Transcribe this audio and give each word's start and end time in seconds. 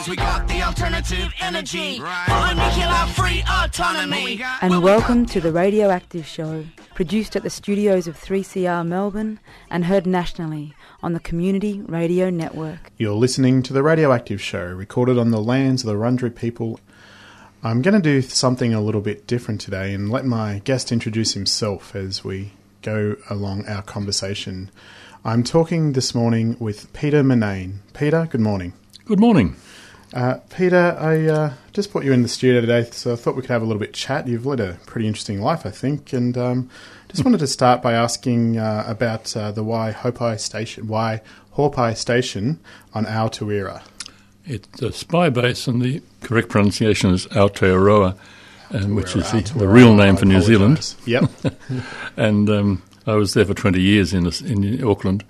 Cause 0.00 0.08
we 0.08 0.16
got 0.16 0.48
the 0.48 0.62
alternative 0.62 1.30
energy. 1.40 1.98
For 1.98 2.54
nuclear 2.54 3.06
free 3.12 3.44
autonomy. 3.46 4.42
And 4.62 4.82
welcome 4.82 5.26
to 5.26 5.42
the 5.42 5.52
Radioactive 5.52 6.24
Show, 6.24 6.64
produced 6.94 7.36
at 7.36 7.42
the 7.42 7.50
studios 7.50 8.06
of 8.06 8.18
3CR 8.18 8.86
Melbourne 8.86 9.40
and 9.68 9.84
heard 9.84 10.06
nationally 10.06 10.74
on 11.02 11.12
the 11.12 11.20
Community 11.20 11.82
Radio 11.82 12.30
Network. 12.30 12.90
You're 12.96 13.12
listening 13.12 13.62
to 13.64 13.74
the 13.74 13.82
Radioactive 13.82 14.40
Show, 14.40 14.64
recorded 14.68 15.18
on 15.18 15.32
the 15.32 15.42
lands 15.42 15.84
of 15.84 15.88
the 15.88 15.96
Wurundjeri 15.96 16.34
people. 16.34 16.80
I'm 17.62 17.82
going 17.82 17.92
to 17.92 18.00
do 18.00 18.22
something 18.22 18.72
a 18.72 18.80
little 18.80 19.02
bit 19.02 19.26
different 19.26 19.60
today 19.60 19.92
and 19.92 20.08
let 20.08 20.24
my 20.24 20.62
guest 20.64 20.92
introduce 20.92 21.34
himself 21.34 21.94
as 21.94 22.24
we 22.24 22.52
go 22.80 23.16
along 23.28 23.66
our 23.66 23.82
conversation. 23.82 24.70
I'm 25.26 25.44
talking 25.44 25.92
this 25.92 26.14
morning 26.14 26.56
with 26.58 26.90
Peter 26.94 27.22
Murnane. 27.22 27.80
Peter, 27.92 28.26
good 28.30 28.40
morning. 28.40 28.72
Good 29.04 29.20
morning. 29.20 29.56
Uh, 30.12 30.38
Peter, 30.48 30.96
I 30.98 31.26
uh, 31.26 31.52
just 31.72 31.92
put 31.92 32.04
you 32.04 32.12
in 32.12 32.22
the 32.22 32.28
studio 32.28 32.60
today, 32.60 32.88
so 32.90 33.12
I 33.12 33.16
thought 33.16 33.36
we 33.36 33.42
could 33.42 33.50
have 33.50 33.62
a 33.62 33.64
little 33.64 33.80
bit 33.80 33.94
chat. 33.94 34.26
You've 34.26 34.44
led 34.44 34.58
a 34.58 34.78
pretty 34.86 35.06
interesting 35.06 35.40
life, 35.40 35.64
I 35.64 35.70
think, 35.70 36.12
and 36.12 36.36
um, 36.36 36.70
just 37.08 37.24
wanted 37.24 37.38
to 37.38 37.46
start 37.46 37.80
by 37.80 37.92
asking 37.92 38.58
uh, 38.58 38.84
about 38.88 39.36
uh, 39.36 39.52
the 39.52 39.62
Waihopai 39.62 40.40
Station, 40.40 40.88
Why 40.88 41.22
Waihopai 41.54 41.96
Station 41.96 42.58
on 42.92 43.04
Aotearoa. 43.04 43.82
It's 44.44 44.82
a 44.82 44.92
spy 44.92 45.30
base, 45.30 45.68
and 45.68 45.80
the 45.80 46.02
correct 46.22 46.48
pronunciation 46.48 47.10
is 47.10 47.26
Aotearoa, 47.28 48.16
um, 48.72 48.94
which 48.96 49.14
is 49.14 49.30
the, 49.30 49.42
the, 49.56 49.68
real 49.68 49.94
name 49.94 50.16
for 50.16 50.24
New 50.24 50.40
Zealand. 50.40 50.94
Yep. 51.06 51.30
and 52.16 52.50
um, 52.50 52.82
I 53.06 53.14
was 53.14 53.34
there 53.34 53.44
for 53.44 53.54
20 53.54 53.80
years 53.80 54.12
in, 54.12 54.26
in 54.44 54.84
Auckland. 54.84 55.24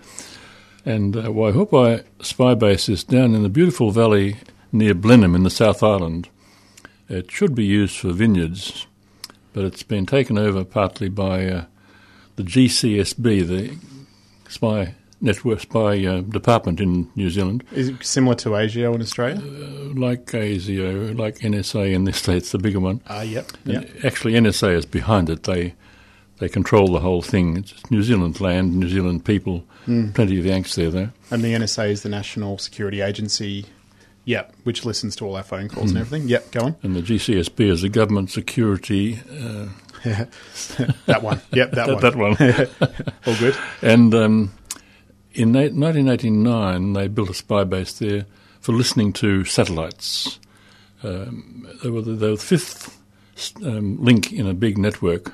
And 0.86 1.16
uh, 1.16 1.24
Waihopai 1.24 2.04
Spy 2.22 2.54
Base 2.54 2.88
is 2.88 3.04
down 3.04 3.34
in 3.34 3.42
the 3.42 3.50
beautiful 3.50 3.90
valley 3.90 4.38
near 4.72 4.94
Blenheim 4.94 5.34
in 5.34 5.42
the 5.42 5.50
South 5.50 5.82
Island. 5.82 6.28
It 7.08 7.30
should 7.30 7.54
be 7.54 7.64
used 7.64 7.96
for 7.96 8.12
vineyards, 8.12 8.86
but 9.52 9.64
it's 9.64 9.82
been 9.82 10.06
taken 10.06 10.38
over 10.38 10.64
partly 10.64 11.08
by 11.08 11.46
uh, 11.46 11.64
the 12.36 12.42
GCSB, 12.44 13.46
the 13.46 13.76
Spy 14.48 14.94
Network 15.20 15.60
Spy 15.60 16.04
uh, 16.06 16.20
Department 16.20 16.80
in 16.80 17.10
New 17.14 17.30
Zealand. 17.30 17.64
Is 17.72 17.88
it 17.88 18.04
similar 18.04 18.34
to 18.36 18.50
ASIO 18.50 18.94
in 18.94 19.02
Australia? 19.02 19.36
Uh, 19.36 19.92
like 19.94 20.26
ASIO, 20.26 21.18
like 21.18 21.38
NSA 21.38 21.92
in 21.92 22.04
the 22.04 22.12
States, 22.12 22.52
the 22.52 22.58
bigger 22.58 22.80
one. 22.80 23.02
Ah, 23.08 23.22
yep. 23.22 23.52
yep. 23.64 23.88
Actually, 24.04 24.34
NSA 24.34 24.74
is 24.74 24.86
behind 24.86 25.28
it. 25.28 25.42
They 25.42 25.74
they 26.38 26.48
control 26.48 26.88
the 26.88 27.00
whole 27.00 27.20
thing. 27.20 27.58
It's 27.58 27.90
New 27.90 28.02
Zealand 28.02 28.40
land, 28.40 28.74
New 28.74 28.88
Zealand 28.88 29.26
people, 29.26 29.62
mm. 29.86 30.14
plenty 30.14 30.38
of 30.38 30.46
Yanks 30.46 30.74
there, 30.74 30.90
though. 30.90 31.10
And 31.30 31.42
the 31.42 31.52
NSA 31.52 31.90
is 31.90 32.02
the 32.02 32.08
National 32.08 32.56
Security 32.56 33.02
Agency, 33.02 33.66
yep, 34.24 34.54
which 34.64 34.84
listens 34.84 35.16
to 35.16 35.26
all 35.26 35.36
our 35.36 35.42
phone 35.42 35.68
calls 35.68 35.86
mm. 35.86 35.96
and 35.96 35.98
hmm. 35.98 35.98
everything. 35.98 36.28
Yep, 36.28 36.50
go 36.50 36.60
on. 36.60 36.76
And 36.82 36.96
the 36.96 37.02
GCSB 37.02 37.60
is 37.70 37.82
the 37.82 37.88
Government 37.88 38.30
Security. 38.30 39.20
Uh, 39.30 39.66
that 41.06 41.22
one. 41.22 41.40
Yep, 41.52 41.72
that, 41.72 42.00
that 42.00 42.16
one. 42.16 42.34
That 42.34 42.68
one. 42.78 43.14
all 43.26 43.38
good. 43.38 43.56
And 43.82 44.14
um, 44.14 44.52
in 45.32 45.52
1989, 45.52 46.92
they 46.94 47.08
built 47.08 47.30
a 47.30 47.34
spy 47.34 47.64
base 47.64 47.98
there 47.98 48.26
for 48.60 48.72
listening 48.72 49.12
to 49.14 49.44
satellites. 49.44 50.38
Um, 51.02 51.68
they, 51.82 51.90
were 51.90 52.02
the, 52.02 52.12
they 52.12 52.30
were 52.30 52.36
the 52.36 52.42
fifth 52.42 52.98
um, 53.64 54.02
link 54.02 54.32
in 54.32 54.46
a 54.46 54.54
big 54.54 54.76
network 54.76 55.32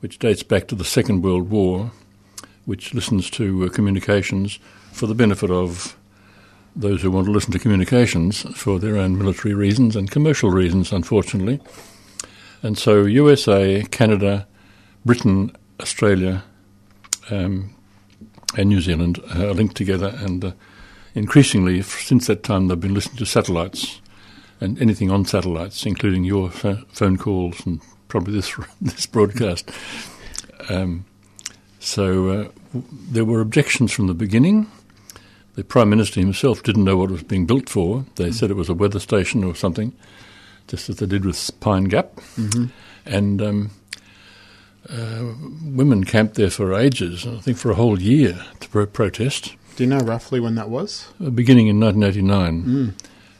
which 0.00 0.18
dates 0.18 0.42
back 0.42 0.68
to 0.68 0.74
the 0.74 0.84
Second 0.84 1.22
World 1.22 1.50
War, 1.50 1.90
which 2.64 2.94
listens 2.94 3.30
to 3.30 3.64
uh, 3.64 3.68
communications 3.68 4.58
for 4.92 5.06
the 5.06 5.14
benefit 5.14 5.50
of 5.50 5.96
those 6.76 7.00
who 7.00 7.10
want 7.10 7.26
to 7.26 7.32
listen 7.32 7.52
to 7.52 7.58
communications 7.58 8.42
for 8.54 8.78
their 8.78 8.98
own 8.98 9.16
military 9.16 9.54
reasons 9.54 9.96
and 9.96 10.10
commercial 10.10 10.50
reasons, 10.50 10.92
unfortunately. 10.92 11.58
And 12.62 12.76
so 12.76 13.04
USA, 13.04 13.82
Canada, 13.90 14.46
Britain, 15.04 15.56
Australia, 15.80 16.44
um, 17.30 17.74
and 18.56 18.68
New 18.68 18.80
Zealand 18.80 19.20
are 19.34 19.54
linked 19.54 19.76
together, 19.76 20.14
and 20.18 20.44
uh, 20.44 20.52
increasingly, 21.14 21.82
since 21.82 22.26
that 22.26 22.42
time, 22.42 22.68
they've 22.68 22.78
been 22.78 22.94
listening 22.94 23.16
to 23.18 23.26
satellites 23.26 24.00
and 24.60 24.80
anything 24.80 25.10
on 25.10 25.24
satellites, 25.24 25.84
including 25.84 26.24
your 26.24 26.50
phone 26.50 27.16
calls 27.18 27.64
and 27.66 27.80
probably 28.08 28.34
this 28.34 28.54
this 28.80 29.06
broadcast. 29.06 29.70
Um, 30.68 31.04
so 31.78 32.28
uh, 32.28 32.48
there 33.10 33.24
were 33.24 33.40
objections 33.40 33.92
from 33.92 34.06
the 34.06 34.14
beginning. 34.14 34.70
The 35.56 35.64
Prime 35.64 35.88
Minister 35.88 36.20
himself 36.20 36.62
didn't 36.62 36.84
know 36.84 36.98
what 36.98 37.08
it 37.08 37.14
was 37.14 37.22
being 37.22 37.46
built 37.46 37.70
for. 37.70 38.04
They 38.16 38.28
mm. 38.28 38.34
said 38.34 38.50
it 38.50 38.56
was 38.56 38.68
a 38.68 38.74
weather 38.74 39.00
station 39.00 39.42
or 39.42 39.54
something, 39.54 39.94
just 40.68 40.90
as 40.90 40.96
they 40.96 41.06
did 41.06 41.24
with 41.24 41.50
Pine 41.60 41.84
Gap. 41.84 42.14
Mm-hmm. 42.36 42.66
And 43.06 43.40
um, 43.40 43.70
uh, 44.90 45.32
women 45.64 46.04
camped 46.04 46.34
there 46.34 46.50
for 46.50 46.74
ages, 46.74 47.26
I 47.26 47.38
think 47.38 47.56
for 47.56 47.70
a 47.70 47.74
whole 47.74 48.00
year, 48.00 48.38
to 48.60 48.68
pro- 48.68 48.86
protest. 48.86 49.56
Do 49.76 49.84
you 49.84 49.88
know 49.88 50.00
roughly 50.00 50.40
when 50.40 50.56
that 50.56 50.68
was? 50.68 51.08
Uh, 51.24 51.30
beginning 51.30 51.68
in 51.68 51.80
1989. 51.80 52.64
Mm. 52.64 52.94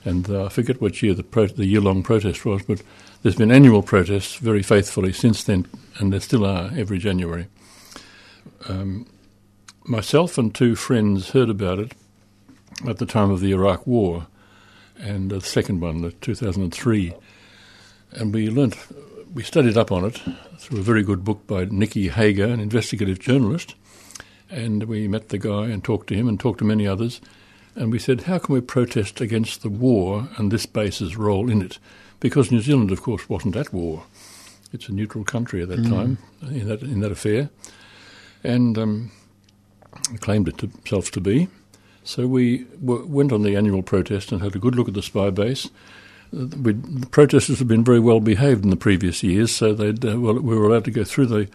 And 0.07 0.31
uh, 0.31 0.47
I 0.47 0.49
forget 0.49 0.81
what 0.81 1.03
year 1.03 1.13
the, 1.13 1.23
pro- 1.23 1.49
the 1.49 1.67
year 1.67 1.83
long 1.83 2.03
protest 2.03 2.47
was, 2.47 2.63
but 2.63 2.83
there's 3.23 3.37
been 3.37 3.53
annual 3.53 3.83
protests 3.83 4.37
very 4.37 4.63
faithfully 4.63 5.13
since 5.13 5.45
then, 5.45 5.67
and 5.99 6.15
there 6.15 6.21
still 6.21 6.47
are 6.47 6.71
every 6.75 6.99
January. 6.99 7.49
Um, 8.69 9.07
myself 9.85 10.39
and 10.39 10.55
two 10.55 10.77
friends 10.77 11.31
heard 11.31 11.51
about 11.51 11.79
it 11.79 11.93
at 12.89 12.99
the 12.99 13.07
time 13.07 13.31
of 13.31 13.41
the 13.41 13.53
Iraq 13.53 13.87
War, 13.87 14.27
and 14.99 15.31
the 15.31 15.41
second 15.41 15.81
one, 15.81 16.03
the 16.03 16.13
2003, 16.13 17.15
and 18.13 18.35
we 18.35 18.49
learnt, 18.49 18.77
we 19.33 19.43
studied 19.43 19.77
up 19.77 19.93
on 19.93 20.05
it 20.05 20.21
through 20.59 20.79
a 20.79 20.83
very 20.83 21.03
good 21.03 21.25
book 21.25 21.47
by 21.47 21.67
Nicky 21.67 22.09
Hager, 22.09 22.47
an 22.47 22.61
investigative 22.61 23.19
journalist, 23.19 23.75
and 24.51 24.85
we 24.85 25.09
met 25.09 25.29
the 25.29 25.39
guy 25.39 25.67
and 25.67 25.83
talked 25.85 26.09
to 26.09 26.15
him 26.15 26.29
and 26.29 26.39
talked 26.41 26.59
to 26.59 26.65
many 26.65 26.87
others, 26.87 27.21
and 27.75 27.93
we 27.93 27.99
said, 27.99 28.23
how 28.23 28.39
can 28.39 28.55
we 28.55 28.61
protest 28.61 29.21
against 29.21 29.63
the 29.63 29.69
war 29.69 30.29
and 30.37 30.51
this 30.51 30.67
base's 30.67 31.17
role 31.17 31.51
in 31.51 31.63
it? 31.63 31.79
because 32.21 32.51
New 32.51 32.61
Zealand, 32.61 32.91
of 32.91 33.03
course, 33.03 33.29
wasn't 33.29 33.57
at 33.57 33.73
war. 33.73 34.05
It's 34.73 34.89
a 34.89 34.93
neutral 34.93 35.25
country 35.25 35.63
at 35.63 35.69
that 35.69 35.81
mm. 35.81 35.91
time 35.91 36.19
in 36.43 36.69
that 36.69 36.83
in 36.83 37.01
that 37.01 37.13
affair, 37.13 37.51
and 38.43 38.77
um, 38.77 39.11
claimed 40.21 40.49
it 40.49 40.59
to 40.59 40.67
itself 40.67 41.11
to 41.13 41.21
be. 41.21 41.49
So 42.07 42.27
we 42.27 42.59
w- 42.85 43.05
went 43.07 43.33
on 43.33 43.43
the 43.43 43.57
annual 43.57 43.83
protest 43.83 44.31
and 44.31 44.41
had 44.41 44.55
a 44.55 44.61
good 44.61 44.77
look 44.77 44.89
at 44.89 44.95
the 44.95 45.03
spy 45.03 45.31
base. 45.31 45.67
Uh, 46.33 46.47
the 46.47 47.07
protesters 47.11 47.59
had 47.59 47.69
been 47.69 47.85
very 47.85 48.01
well 48.01 48.21
behaved 48.21 48.63
in 48.65 48.71
the 48.71 48.77
previous 48.77 49.23
years, 49.23 49.55
so 49.55 49.75
they'd, 49.75 50.05
uh, 50.05 50.19
well, 50.19 50.35
we 50.35 50.57
were 50.57 50.67
allowed 50.67 50.85
to 50.85 50.91
go 50.93 51.05
through 51.05 51.27
the 51.27 51.49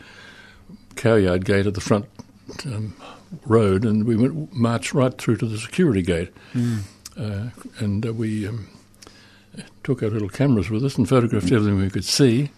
cowyard 0.98 1.46
gate 1.46 1.68
at 1.68 1.74
the 1.74 1.82
front 1.82 2.06
um, 2.66 2.94
road, 3.46 3.86
and 3.86 4.06
we 4.06 4.18
went 4.18 4.54
marched 4.54 4.94
right 4.94 5.18
through 5.18 5.38
to 5.38 5.46
the 5.46 5.58
security 5.58 6.02
gate, 6.02 6.34
mm. 6.54 6.82
uh, 7.18 7.50
and 7.80 8.06
uh, 8.06 8.14
we. 8.14 8.48
Um, 8.48 8.68
took 9.84 10.04
our 10.04 10.10
little 10.10 10.30
cameras 10.30 10.70
with 10.70 10.86
us 10.86 10.98
and 10.98 11.10
photographed 11.10 11.48
mm. 11.48 11.56
everything 11.56 11.78
we 11.78 11.90
could 11.90 12.06
see, 12.06 12.52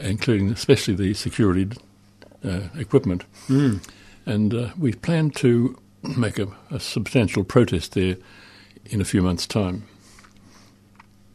including 0.00 0.50
especially 0.50 0.94
the 0.94 1.14
security 1.14 1.68
uh, 2.44 2.60
equipment. 2.76 3.24
Mm. 3.48 3.86
And 4.26 4.54
uh, 4.54 4.70
we 4.78 4.92
planned 4.92 5.36
to 5.36 5.78
make 6.02 6.38
a, 6.38 6.48
a, 6.70 6.80
substantial 6.80 7.44
protest 7.44 7.94
there 7.94 8.16
in 8.86 9.00
a 9.00 9.04
few 9.04 9.22
months' 9.22 9.46
time. 9.46 9.84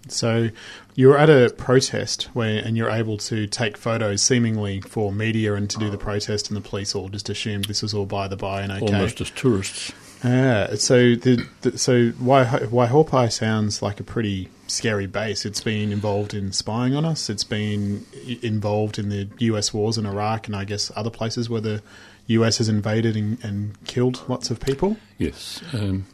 So 0.10 0.50
you're 0.96 1.18
at 1.18 1.30
a 1.30 1.54
protest 1.58 2.24
where, 2.34 2.64
and 2.64 2.78
you're 2.78 2.90
able 2.90 3.18
to 3.18 3.48
take 3.48 3.78
photos, 3.78 4.22
seemingly 4.22 4.82
for 4.82 5.12
media 5.12 5.54
and 5.56 5.70
to 5.70 5.78
do 5.78 5.90
the 5.90 5.98
protest, 5.98 6.50
and 6.50 6.58
the 6.58 6.68
police 6.68 6.96
all 6.96 7.10
just 7.10 7.30
assumed 7.30 7.66
this 7.66 7.82
was 7.82 7.94
all 7.94 8.06
by 8.06 8.28
the 8.28 8.38
by 8.38 8.62
and 8.62 8.72
okay. 8.72 8.86
Almost 8.86 9.22
as 9.22 9.32
tourists. 9.32 9.92
Ah, 10.24 10.70
so 10.76 11.14
the, 11.16 11.46
the 11.62 11.78
so 11.78 12.12
Waihopai 12.14 13.32
sounds 13.32 13.82
like 13.82 14.00
a 14.00 14.04
pretty 14.04 14.50
scary 14.66 15.06
base. 15.06 15.46
It's 15.46 15.62
been 15.62 15.92
involved 15.92 16.34
in 16.34 16.52
spying 16.52 16.96
on 16.96 17.06
us. 17.06 17.30
It's 17.30 17.44
been 17.44 18.06
involved 18.42 18.98
in 18.98 19.10
the 19.10 19.30
U.S. 19.40 19.74
wars 19.74 19.98
in 19.98 20.06
Iraq 20.06 20.48
and 20.48 20.56
I 20.56 20.66
guess 20.66 20.92
other 20.96 21.12
places 21.12 21.50
where 21.50 21.62
the 21.62 21.84
U.S. 22.28 22.58
has 22.58 22.70
invaded 22.70 23.16
and, 23.16 23.44
and 23.44 23.84
killed 23.86 24.24
lots 24.28 24.50
of 24.52 24.60
people. 24.60 24.98
Yes, 25.18 25.62
um, 25.74 26.06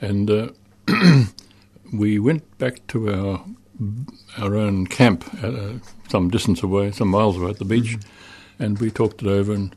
and 0.00 0.30
uh, 0.30 0.48
we 1.92 2.18
went 2.18 2.58
back 2.58 2.86
to 2.88 3.12
our 3.12 3.44
our 4.38 4.54
own 4.54 4.86
camp 4.86 5.24
uh, 5.42 5.72
some 6.08 6.30
distance 6.30 6.62
away, 6.62 6.92
some 6.92 7.08
miles 7.08 7.36
away 7.36 7.50
at 7.50 7.58
the 7.58 7.64
beach, 7.64 7.96
mm-hmm. 7.96 8.62
and 8.62 8.78
we 8.78 8.90
talked 8.90 9.22
it 9.22 9.28
over 9.28 9.52
and 9.52 9.74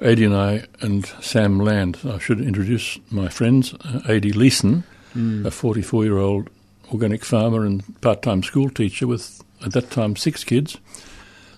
Adi 0.00 0.24
and 0.24 0.34
I 0.34 0.66
and 0.80 1.06
Sam 1.20 1.58
Land. 1.58 1.98
I 2.04 2.18
should 2.18 2.40
introduce 2.40 2.98
my 3.10 3.28
friends. 3.28 3.74
Uh, 3.74 4.00
Adi 4.08 4.32
Leason, 4.32 4.84
mm. 5.14 5.46
a 5.46 5.50
44 5.50 6.04
year 6.04 6.18
old 6.18 6.50
organic 6.92 7.24
farmer 7.24 7.64
and 7.64 8.00
part 8.00 8.22
time 8.22 8.42
school 8.42 8.70
teacher 8.70 9.06
with, 9.06 9.42
at 9.64 9.72
that 9.72 9.90
time, 9.90 10.16
six 10.16 10.44
kids. 10.44 10.76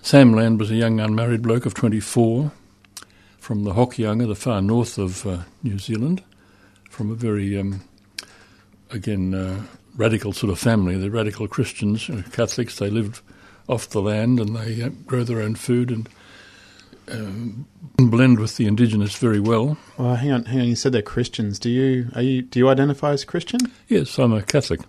Sam 0.01 0.33
Land 0.33 0.59
was 0.59 0.71
a 0.71 0.75
young 0.75 0.99
unmarried 0.99 1.41
bloke 1.41 1.65
of 1.65 1.73
24 1.73 2.51
from 3.47 3.63
the 3.63 3.71
Hokianga, 3.71 4.27
the 4.27 4.35
far 4.35 4.61
north 4.61 4.97
of 4.97 5.25
uh, 5.25 5.37
New 5.63 5.79
Zealand, 5.79 6.21
from 6.89 7.09
a 7.09 7.15
very, 7.15 7.57
um, 7.57 7.79
again, 8.91 9.33
uh, 9.33 9.63
radical 9.95 10.33
sort 10.33 10.51
of 10.51 10.59
family. 10.59 10.97
They're 10.97 11.09
radical 11.09 11.47
Christians, 11.47 12.09
uh, 12.09 12.23
Catholics. 12.33 12.77
They 12.77 12.89
live 12.89 13.23
off 13.69 13.87
the 13.87 14.01
land 14.01 14.41
and 14.41 14.53
they 14.53 14.81
uh, 14.81 14.89
grow 15.05 15.23
their 15.23 15.41
own 15.41 15.55
food 15.55 15.91
and 15.91 16.09
um, 17.09 17.65
blend 17.95 18.41
with 18.41 18.57
the 18.57 18.65
indigenous 18.65 19.15
very 19.15 19.39
well. 19.39 19.77
Well, 19.97 20.15
hang 20.15 20.33
on, 20.33 20.43
hang 20.43 20.59
on. 20.59 20.67
You 20.67 20.75
said 20.75 20.91
they're 20.91 21.01
Christians. 21.01 21.57
Do 21.57 21.69
you 21.69 22.09
are 22.15 22.21
you 22.21 22.41
do 22.41 22.59
you 22.59 22.67
identify 22.67 23.13
as 23.13 23.23
Christian? 23.23 23.61
Yes, 23.87 24.19
I'm 24.19 24.33
a 24.33 24.41
Catholic. 24.41 24.81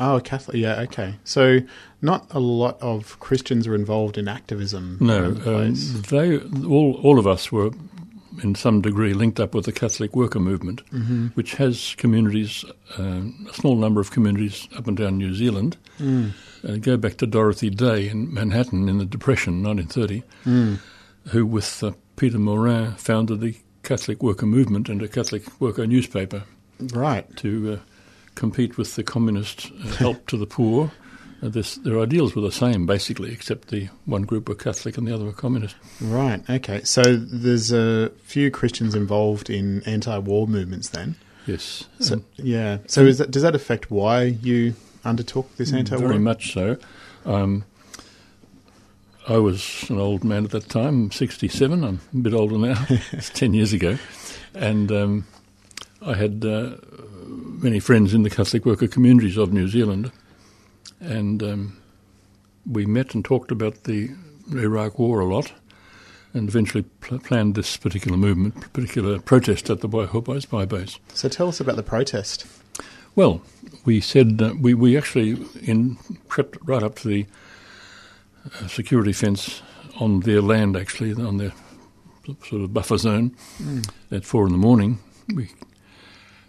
Oh, 0.00 0.16
a 0.16 0.20
Catholic. 0.20 0.56
Yeah, 0.56 0.80
okay. 0.80 1.14
So 1.22 1.60
not 2.02 2.26
a 2.30 2.40
lot 2.40 2.76
of 2.82 3.20
Christians 3.20 3.68
are 3.68 3.74
involved 3.76 4.18
in 4.18 4.26
activism. 4.26 4.98
No, 5.00 5.26
um, 5.46 5.74
they 6.08 6.38
all 6.66 7.00
all 7.04 7.20
of 7.20 7.28
us 7.28 7.52
were 7.52 7.70
in 8.42 8.54
some 8.54 8.80
degree 8.80 9.12
linked 9.14 9.38
up 9.40 9.54
with 9.54 9.64
the 9.66 9.72
Catholic 9.72 10.14
worker 10.16 10.40
movement, 10.40 10.82
Mm-hmm. 10.90 11.28
which 11.34 11.54
has 11.54 11.94
communities, 11.96 12.64
um, 12.98 13.46
a 13.50 13.54
small 13.54 13.76
number 13.76 14.00
of 14.00 14.10
communities 14.10 14.68
up 14.76 14.86
and 14.88 14.96
down 14.96 15.18
New 15.18 15.34
Zealand. 15.34 15.76
Mm. 15.98 16.32
Uh, 16.66 16.76
go 16.76 16.96
back 16.96 17.16
to 17.18 17.26
Dorothy 17.26 17.70
Day 17.70 18.08
in 18.08 18.32
Manhattan 18.32 18.88
in 18.88 18.98
the 18.98 19.04
Depression, 19.06 19.62
1930, 19.62 20.22
Mm. 20.44 20.78
who 21.32 21.46
with 21.46 21.82
uh, 21.82 21.92
Peter 22.16 22.38
Maurin 22.38 22.94
founded 22.96 23.40
the 23.40 23.56
Catholic 23.82 24.22
worker 24.22 24.46
movement 24.46 24.88
and 24.88 25.00
a 25.02 25.08
Catholic 25.08 25.42
worker 25.60 25.86
newspaper 25.86 26.42
Right. 26.92 27.24
to 27.36 27.74
uh, 27.74 27.78
compete 28.34 28.76
with 28.78 28.94
the 28.94 29.02
communist 29.02 29.70
uh, 29.84 29.88
help 29.96 30.26
to 30.28 30.36
the 30.36 30.46
poor. 30.46 30.92
This, 31.42 31.76
their 31.76 31.98
ideals 32.00 32.34
were 32.36 32.42
the 32.42 32.52
same, 32.52 32.84
basically, 32.84 33.32
except 33.32 33.68
the 33.68 33.88
one 34.04 34.22
group 34.22 34.48
were 34.48 34.54
Catholic 34.54 34.98
and 34.98 35.08
the 35.08 35.14
other 35.14 35.24
were 35.24 35.32
communist. 35.32 35.74
Right. 36.00 36.42
Okay. 36.50 36.82
So 36.84 37.02
there's 37.16 37.72
a 37.72 38.10
few 38.24 38.50
Christians 38.50 38.94
involved 38.94 39.48
in 39.48 39.82
anti-war 39.84 40.46
movements 40.46 40.90
then. 40.90 41.16
Yes, 41.46 41.84
So 42.00 42.16
um, 42.16 42.24
yeah. 42.36 42.78
So 42.86 43.02
is 43.06 43.16
that, 43.18 43.30
does 43.30 43.42
that 43.42 43.54
affect 43.54 43.90
why 43.90 44.24
you 44.24 44.74
undertook 45.04 45.56
this 45.56 45.72
anti-war? 45.72 46.08
very 46.08 46.20
much 46.20 46.52
so. 46.52 46.76
Um, 47.24 47.64
I 49.26 49.38
was 49.38 49.88
an 49.88 49.98
old 49.98 50.24
man 50.24 50.44
at 50.44 50.50
that 50.50 50.68
time, 50.68 51.10
67. 51.10 51.82
I'm 51.84 52.00
a 52.12 52.16
bit 52.18 52.34
older 52.34 52.58
now. 52.58 52.84
it's 53.12 53.30
10 53.30 53.54
years 53.54 53.72
ago. 53.72 53.96
And 54.54 54.92
um, 54.92 55.26
I 56.02 56.14
had 56.14 56.44
uh, 56.44 56.76
many 57.26 57.80
friends 57.80 58.12
in 58.12 58.22
the 58.24 58.30
Catholic 58.30 58.66
worker 58.66 58.86
communities 58.86 59.36
of 59.38 59.52
New 59.52 59.68
Zealand. 59.68 60.12
And 61.00 61.42
um, 61.42 61.82
we 62.66 62.86
met 62.86 63.14
and 63.14 63.24
talked 63.24 63.50
about 63.50 63.84
the 63.84 64.10
Iraq 64.52 64.98
War 64.98 65.20
a 65.20 65.24
lot 65.24 65.52
and 66.32 66.48
eventually 66.48 66.84
pl- 67.00 67.18
planned 67.18 67.54
this 67.54 67.76
particular 67.76 68.16
movement, 68.16 68.72
particular 68.72 69.18
protest 69.20 69.70
at 69.70 69.80
the 69.80 69.88
Waihopai 69.88 70.42
Spy 70.42 70.64
Base. 70.64 70.98
So 71.14 71.28
tell 71.28 71.48
us 71.48 71.60
about 71.60 71.76
the 71.76 71.82
protest. 71.82 72.46
Well, 73.16 73.42
we 73.84 74.00
said 74.00 74.40
uh, 74.40 74.54
we 74.60 74.74
we 74.74 74.96
actually 74.96 75.44
in 75.60 75.96
crept 76.28 76.56
right 76.62 76.82
up 76.82 76.96
to 77.00 77.08
the 77.08 77.26
uh, 78.46 78.68
security 78.68 79.12
fence 79.12 79.62
on 79.98 80.20
their 80.20 80.40
land, 80.40 80.76
actually 80.76 81.12
on 81.14 81.38
their 81.38 81.52
sort 82.44 82.62
of 82.62 82.72
buffer 82.72 82.98
zone 82.98 83.34
at 84.12 84.24
four 84.24 84.46
in 84.46 84.52
the 84.52 84.58
morning. 84.58 85.00
We 85.34 85.50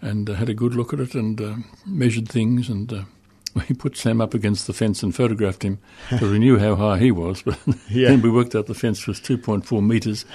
and 0.02 0.30
uh, 0.30 0.34
had 0.34 0.50
a 0.50 0.54
good 0.54 0.76
look 0.76 0.94
at 0.94 1.00
it 1.00 1.16
and 1.16 1.42
uh, 1.42 1.56
measured 1.86 2.30
things 2.30 2.70
and. 2.70 3.06
We 3.70 3.76
put 3.76 3.98
Sam 3.98 4.22
up 4.22 4.34
against 4.34 4.68
the 4.68 4.74
fence 4.74 5.04
and 5.04 5.14
photographed 5.16 5.64
him 5.64 5.80
because 6.10 6.32
we 6.32 6.40
knew 6.40 6.58
how 6.58 6.76
high 6.76 6.98
he 7.00 7.12
was. 7.12 7.42
But 7.42 7.60
Yeah. 7.90 8.10
then 8.10 8.22
we 8.22 8.30
worked 8.30 8.56
out 8.56 8.68
the 8.68 8.74
fence 8.74 9.06
was 9.08 9.20
2.4 9.20 9.86
metres. 9.86 10.26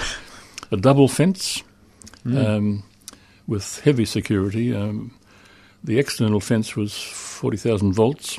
A 0.70 0.76
double 0.76 1.08
fence 1.08 1.62
um, 2.26 2.82
with 3.46 3.80
heavy 3.80 4.04
security. 4.04 4.74
Um, 4.74 5.16
the 5.84 5.98
external 5.98 6.40
fence 6.40 6.74
was 6.76 6.92
40,000 6.94 7.92
volts. 7.92 8.38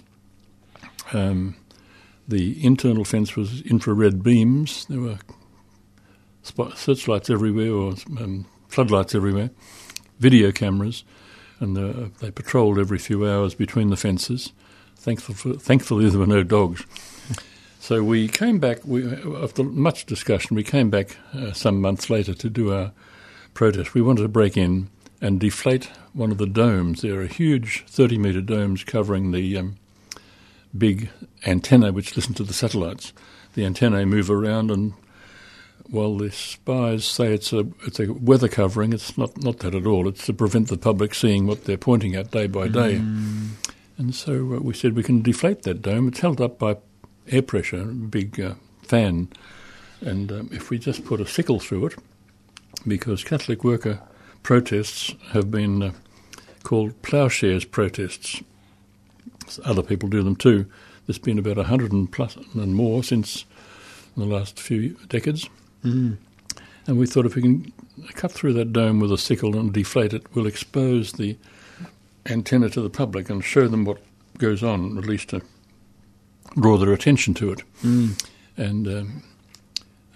Um, 1.13 1.55
the 2.27 2.63
internal 2.65 3.05
fence 3.05 3.35
was 3.37 3.61
infrared 3.61 4.21
beams. 4.21 4.85
There 4.87 4.99
were 4.99 5.17
spot- 6.43 6.77
searchlights 6.77 7.29
everywhere 7.29 7.71
or 7.71 7.93
um, 8.19 8.45
floodlights 8.67 9.15
everywhere, 9.15 9.49
video 10.19 10.51
cameras, 10.51 11.05
and 11.61 11.77
uh, 11.77 12.09
they 12.19 12.29
patrolled 12.31 12.77
every 12.77 12.97
few 12.99 13.25
hours 13.25 13.55
between 13.55 13.89
the 13.89 13.95
fences. 13.97 14.51
Thankful 15.07 15.53
thankfully, 15.53 16.09
there 16.09 16.19
were 16.19 16.27
no 16.27 16.43
dogs. 16.43 16.85
So 17.79 18.03
we 18.03 18.27
came 18.27 18.59
back, 18.59 18.79
we, 18.83 19.07
after 19.41 19.63
much 19.63 20.05
discussion, 20.05 20.57
we 20.57 20.63
came 20.63 20.89
back 20.89 21.15
uh, 21.33 21.53
some 21.53 21.79
months 21.79 22.09
later 22.09 22.33
to 22.33 22.49
do 22.49 22.73
our 22.73 22.91
protest. 23.53 23.93
We 23.93 24.01
wanted 24.01 24.23
to 24.23 24.27
break 24.27 24.57
in 24.57 24.89
and 25.21 25.39
deflate 25.39 25.85
one 26.11 26.29
of 26.29 26.39
the 26.39 26.45
domes. 26.45 27.03
There 27.03 27.21
are 27.21 27.25
huge 27.25 27.85
30 27.87 28.17
metre 28.17 28.41
domes 28.41 28.83
covering 28.83 29.31
the 29.31 29.57
um, 29.57 29.77
big 30.77 31.09
antenna 31.45 31.93
which 31.93 32.17
listen 32.17 32.33
to 32.33 32.43
the 32.43 32.53
satellites. 32.53 33.13
The 33.53 33.63
antennae 33.63 34.03
move 34.03 34.29
around, 34.29 34.71
and 34.71 34.91
while 35.89 36.17
the 36.17 36.31
spies 36.31 37.05
say 37.05 37.33
it's 37.33 37.53
a 37.53 37.65
it's 37.85 38.01
a 38.01 38.11
weather 38.11 38.49
covering, 38.49 38.91
it's 38.91 39.17
not 39.17 39.41
not 39.41 39.59
that 39.59 39.73
at 39.73 39.87
all. 39.87 40.05
It's 40.09 40.25
to 40.25 40.33
prevent 40.33 40.67
the 40.67 40.77
public 40.77 41.15
seeing 41.15 41.47
what 41.47 41.63
they're 41.63 41.77
pointing 41.77 42.13
at 42.13 42.31
day 42.31 42.47
by 42.47 42.67
day. 42.67 42.99
And 43.97 44.13
so 44.13 44.55
uh, 44.55 44.59
we 44.59 44.73
said 44.73 44.95
we 44.95 45.03
can 45.03 45.21
deflate 45.21 45.63
that 45.63 45.81
dome. 45.81 46.07
It's 46.07 46.19
held 46.19 46.39
up 46.39 46.59
by 46.59 46.77
air 47.27 47.41
pressure, 47.41 47.81
a 47.81 47.85
big 47.85 48.39
uh, 48.39 48.53
fan, 48.83 49.29
and 50.01 50.31
um, 50.31 50.49
if 50.51 50.69
we 50.69 50.77
just 50.77 51.03
put 51.03 51.19
a 51.19 51.27
sickle 51.27 51.59
through 51.59 51.87
it, 51.87 51.95
because 52.85 53.23
Catholic 53.23 53.63
worker 53.63 53.99
protests 54.43 55.13
have 55.31 55.49
been 55.49 55.81
uh, 55.81 55.91
called 56.63 57.01
ploughshares 57.01 57.65
protests. 57.65 58.41
Other 59.65 59.81
people 59.81 60.09
do 60.09 60.23
them 60.23 60.35
too. 60.35 60.65
There's 61.05 61.17
been 61.17 61.39
about 61.39 61.57
a 61.57 61.63
hundred 61.63 61.91
and 61.91 62.11
plus 62.11 62.37
and 62.53 62.75
more 62.75 63.03
since 63.03 63.45
the 64.15 64.25
last 64.25 64.59
few 64.59 64.97
decades. 65.07 65.49
Mm. 65.83 66.17
And 66.85 66.97
we 66.97 67.07
thought 67.07 67.25
if 67.25 67.35
we 67.35 67.41
can 67.41 67.71
cut 68.13 68.31
through 68.31 68.53
that 68.53 68.73
dome 68.73 68.99
with 68.99 69.11
a 69.11 69.17
sickle 69.17 69.57
and 69.57 69.73
deflate 69.73 70.13
it, 70.13 70.23
we'll 70.33 70.47
expose 70.47 71.13
the 71.13 71.37
antenna 72.29 72.69
to 72.69 72.81
the 72.81 72.89
public 72.89 73.29
and 73.29 73.43
show 73.43 73.67
them 73.67 73.85
what 73.85 73.99
goes 74.37 74.63
on, 74.63 74.97
at 74.97 75.05
least 75.05 75.29
to 75.29 75.41
draw 76.59 76.77
their 76.77 76.93
attention 76.93 77.33
to 77.35 77.51
it. 77.51 77.63
Mm. 77.83 78.27
And 78.57 78.87
um, 78.87 79.23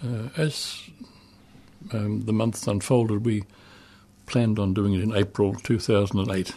uh, 0.04 0.28
as 0.36 0.82
um, 1.92 2.22
the 2.22 2.32
months 2.32 2.66
unfolded, 2.66 3.24
we 3.24 3.44
planned 4.26 4.58
on 4.58 4.74
doing 4.74 4.94
it 4.94 5.02
in 5.02 5.14
April 5.14 5.54
2008, 5.54 6.54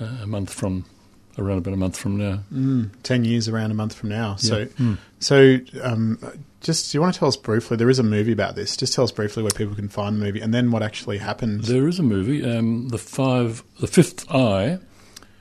uh, 0.00 0.04
a 0.04 0.26
month 0.26 0.52
from, 0.52 0.84
around 1.38 1.58
about 1.58 1.74
a 1.74 1.76
month 1.76 1.96
from 1.96 2.16
now. 2.16 2.40
Mm. 2.52 2.90
Ten 3.02 3.24
years 3.24 3.48
around 3.48 3.70
a 3.70 3.74
month 3.74 3.94
from 3.94 4.08
now. 4.10 4.36
So, 4.36 4.58
Yeah. 4.58 4.64
Mm. 4.78 4.98
so 5.18 5.58
um, 5.82 6.18
just 6.60 6.92
do 6.92 6.98
you 6.98 7.02
want 7.02 7.14
to 7.14 7.18
tell 7.18 7.28
us 7.28 7.36
briefly? 7.36 7.76
There 7.76 7.90
is 7.90 7.98
a 7.98 8.02
movie 8.04 8.32
about 8.32 8.54
this. 8.54 8.76
Just 8.76 8.92
tell 8.94 9.04
us 9.04 9.12
briefly 9.12 9.42
where 9.42 9.50
people 9.50 9.74
can 9.74 9.88
find 9.88 10.16
the 10.16 10.24
movie, 10.24 10.40
and 10.40 10.52
then 10.52 10.70
what 10.70 10.82
actually 10.82 11.18
happened. 11.18 11.64
There 11.64 11.88
is 11.88 11.98
a 11.98 12.02
movie, 12.02 12.44
um, 12.44 12.88
the 12.88 12.98
five, 12.98 13.62
the 13.80 13.86
fifth 13.86 14.30
eye. 14.30 14.78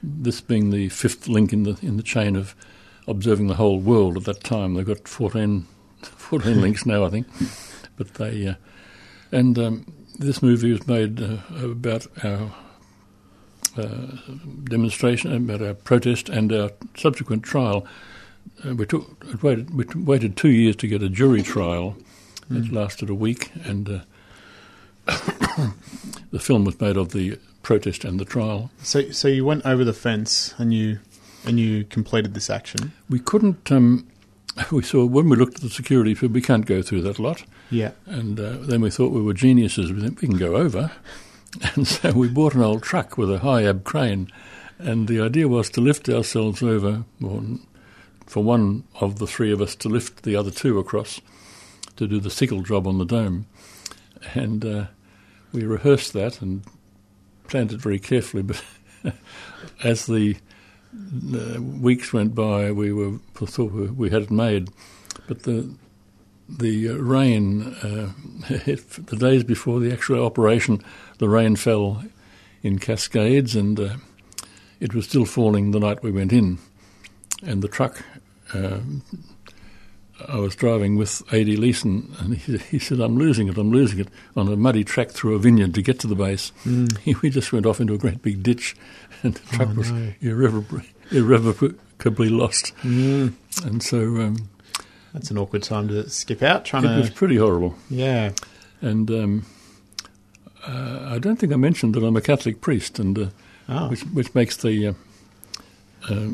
This 0.04 0.42
being 0.42 0.72
the 0.72 0.89
fifth 0.89 1.27
link 1.27 1.54
in 1.54 1.63
the 1.63 1.77
in 1.82 1.98
the 1.98 2.04
chain 2.04 2.36
of 2.36 2.56
observing 3.08 3.48
the 3.48 3.56
whole 3.56 3.80
world 3.80 4.18
at 4.18 4.24
that 4.25 4.44
time. 4.44 4.74
They've 4.74 4.86
got 4.86 5.08
14, 5.08 5.68
14 6.01 6.62
links 6.62 6.86
now, 6.86 7.06
I 7.06 7.10
think. 7.10 7.27
But 7.98 8.16
they 8.16 8.48
uh, 8.48 8.56
and 9.32 9.60
um, 9.60 9.94
this 10.18 10.42
movie 10.42 10.72
was 10.72 10.88
made 10.88 11.22
uh, 11.22 11.38
about 11.63 12.08
our 12.24 12.51
uh, 13.78 14.08
demonstration, 14.66 15.34
about 15.34 15.62
our 15.62 15.74
protest, 15.74 16.30
and 16.30 16.51
our 16.51 16.72
subsequent 16.96 17.44
trial. 17.44 17.86
Uh, 18.66 18.75
we 18.75 18.86
took 18.86 19.44
waited 19.44 19.74
we 19.74 19.86
waited 19.96 20.36
two 20.36 20.50
years 20.50 20.75
to 20.78 20.88
get 20.88 21.01
a 21.01 21.10
jury 21.10 21.42
trial. 21.42 21.96
It 22.50 22.70
lasted 22.70 23.10
a 23.10 23.16
week, 23.16 23.50
and 23.63 23.88
uh, 23.90 24.00
the 26.32 26.40
film 26.40 26.66
was 26.66 26.80
made 26.82 26.98
of 26.98 27.12
the 27.12 27.40
protest 27.63 28.04
and 28.04 28.20
the 28.20 28.25
trial. 28.25 28.72
So, 28.82 29.12
so 29.12 29.28
you 29.28 29.46
went 29.46 29.66
over 29.66 29.84
the 29.84 29.94
fence 29.94 30.54
and 30.58 30.74
you 30.74 31.00
and 31.46 31.60
you 31.60 31.86
completed 31.86 32.34
this 32.34 32.50
action. 32.50 32.92
We 33.10 33.20
couldn't. 33.20 33.72
Um, 33.72 34.08
we 34.72 34.84
saw 34.84 35.06
when 35.06 35.30
we 35.30 35.38
looked 35.38 35.56
at 35.56 35.62
the 35.62 35.70
security, 35.70 36.13
we 36.28 36.42
can't 36.42 36.66
go 36.66 36.82
through 36.82 37.01
that 37.04 37.20
lot. 37.20 37.44
Yeah. 37.70 37.92
And 38.06 38.40
uh, 38.40 38.58
then 38.62 38.82
we 38.82 38.90
thought 38.90 39.12
we 39.12 39.22
were 39.22 39.34
geniuses. 39.34 39.92
We 39.92 40.01
think 40.01 40.22
we 40.22 40.28
can 40.28 40.38
go 40.38 40.56
over. 40.56 40.92
And 41.75 41.88
so 41.88 42.12
we 42.13 42.27
bought 42.29 42.53
an 42.55 42.62
old 42.62 42.81
truck 42.84 43.17
with 43.17 43.31
a 43.31 43.39
high 43.39 43.63
ab 43.65 43.84
crane. 43.84 44.31
And 44.79 45.08
the 45.08 45.20
idea 45.22 45.48
was 45.48 45.70
to 45.72 45.81
lift 45.81 46.10
ourselves 46.10 46.63
over, 46.63 47.03
or 47.24 47.43
for 48.25 48.43
one 48.43 48.84
of 49.00 49.20
the 49.20 49.27
three 49.27 49.51
of 49.51 49.62
us 49.62 49.75
to 49.75 49.89
lift 49.89 50.24
the 50.24 50.36
other 50.36 50.51
two 50.51 50.79
across 50.79 51.22
to 51.98 52.08
do 52.08 52.20
the 52.20 52.29
sickle 52.31 52.63
job 52.63 52.88
on 52.88 52.98
the 52.98 53.05
dome. 53.05 53.46
And 54.34 54.65
uh, 54.65 54.86
we 55.51 55.63
rehearsed 55.63 56.13
that 56.13 56.41
and 56.41 56.63
planned 57.48 57.74
it 57.74 57.81
very 57.81 58.00
carefully. 58.00 58.43
But 59.03 59.15
as 59.84 60.05
the 60.05 60.38
uh, 61.34 61.62
weeks 61.62 62.13
went 62.13 62.34
by, 62.36 62.72
we 62.72 62.93
were 62.93 63.17
thought 63.36 63.72
we- 63.72 63.88
we 63.88 64.10
had 64.10 64.24
it 64.24 64.31
made. 64.31 64.70
But 65.27 65.43
the 65.43 65.70
the 66.58 66.89
uh, 66.89 66.96
rain, 66.96 67.75
uh, 67.84 68.10
the 68.50 69.17
days 69.17 69.43
before 69.43 69.79
the 69.79 69.91
actual 69.91 70.25
operation, 70.25 70.84
the 71.17 71.29
rain 71.29 71.55
fell 71.55 72.03
in 72.63 72.79
cascades, 72.79 73.55
and 73.55 73.79
uh, 73.79 73.96
it 74.79 74.93
was 74.93 75.05
still 75.05 75.25
falling 75.25 75.72
the 75.72 75.79
night 75.79 76.03
we 76.03 76.12
went 76.12 76.34
in, 76.34 76.60
and 77.43 77.62
the 77.62 77.67
truck. 77.67 78.03
I 80.27 80.38
was 80.38 80.55
driving 80.55 80.96
with 80.98 81.22
Adi 81.34 81.58
Leason, 81.58 82.15
and 82.20 82.38
he, 82.38 82.58
he, 82.58 82.79
said, 82.79 83.00
I'm 83.00 83.17
losing 83.17 83.48
it, 83.48 83.58
I'm 83.58 83.72
losing 83.72 84.00
it, 84.00 84.08
on 84.36 84.48
a 84.48 84.55
muddy 84.55 84.84
track 84.84 85.12
through 85.12 85.36
a 85.36 85.39
vineyard 85.39 85.74
to 85.75 85.81
get 85.81 86.00
to 86.00 86.08
the 86.08 86.15
base. 86.15 86.51
Mm. 86.65 87.22
we 87.22 87.29
just 87.29 87.51
went 87.51 87.65
off 87.65 87.79
into 87.79 87.93
a 87.93 87.98
great 87.98 88.22
big 88.22 88.43
ditch, 88.43 88.75
and 89.24 89.36
the 89.36 89.58
truck 89.58 89.70
oh, 89.72 89.75
was 89.75 89.91
no. 89.91 90.13
irrevoc- 90.22 90.86
irrevocably 91.12 92.29
lost. 92.29 92.74
Mm. 92.81 93.34
And 93.65 93.84
so. 93.84 94.00
Um, 94.00 94.50
That's 95.13 95.30
an 95.32 95.38
awkward 95.38 95.63
time 95.63 95.88
to 95.89 96.10
skip 96.10 96.41
out, 96.41 96.65
trying 96.65 96.86
it 96.86 96.88
to. 96.88 96.94
It 96.96 97.00
was 97.00 97.10
pretty 97.10 97.36
horrible. 97.36 97.75
Yeah. 97.89 98.32
And 98.82 99.12
um, 99.12 99.46
uh, 100.65 101.08
I 101.10 101.20
don't 101.20 101.38
think 101.38 101.51
I 101.53 101.58
mentioned 101.58 101.96
that 101.96 102.03
I'm 102.03 102.15
a 102.15 102.22
Catholic 102.22 102.62
priest, 102.62 102.98
and 103.00 103.18
uh, 103.18 103.27
oh. 103.70 103.89
which, 103.89 104.01
which 104.01 104.36
makes 104.36 104.58
the. 104.58 104.88
Uh, 104.88 104.94
uh 106.10 106.30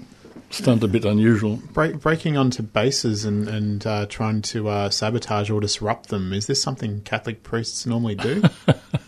stunt 0.50 0.84
a 0.84 0.88
bit 0.88 1.06
unusual. 1.06 1.58
Break, 1.74 2.00
breaking 2.00 2.38
onto 2.38 2.64
bases 2.64 3.26
and, 3.26 3.48
and 3.48 3.86
uh, 3.86 4.06
trying 4.08 4.42
to 4.44 4.70
uh, 4.70 4.90
sabotage 4.90 5.50
or 5.50 5.60
disrupt 5.60 6.10
them, 6.10 6.34
is 6.34 6.48
this 6.48 6.62
something 6.62 7.02
Catholic 7.02 7.44
priests 7.44 7.86
normally 7.86 8.16
do? 8.16 8.44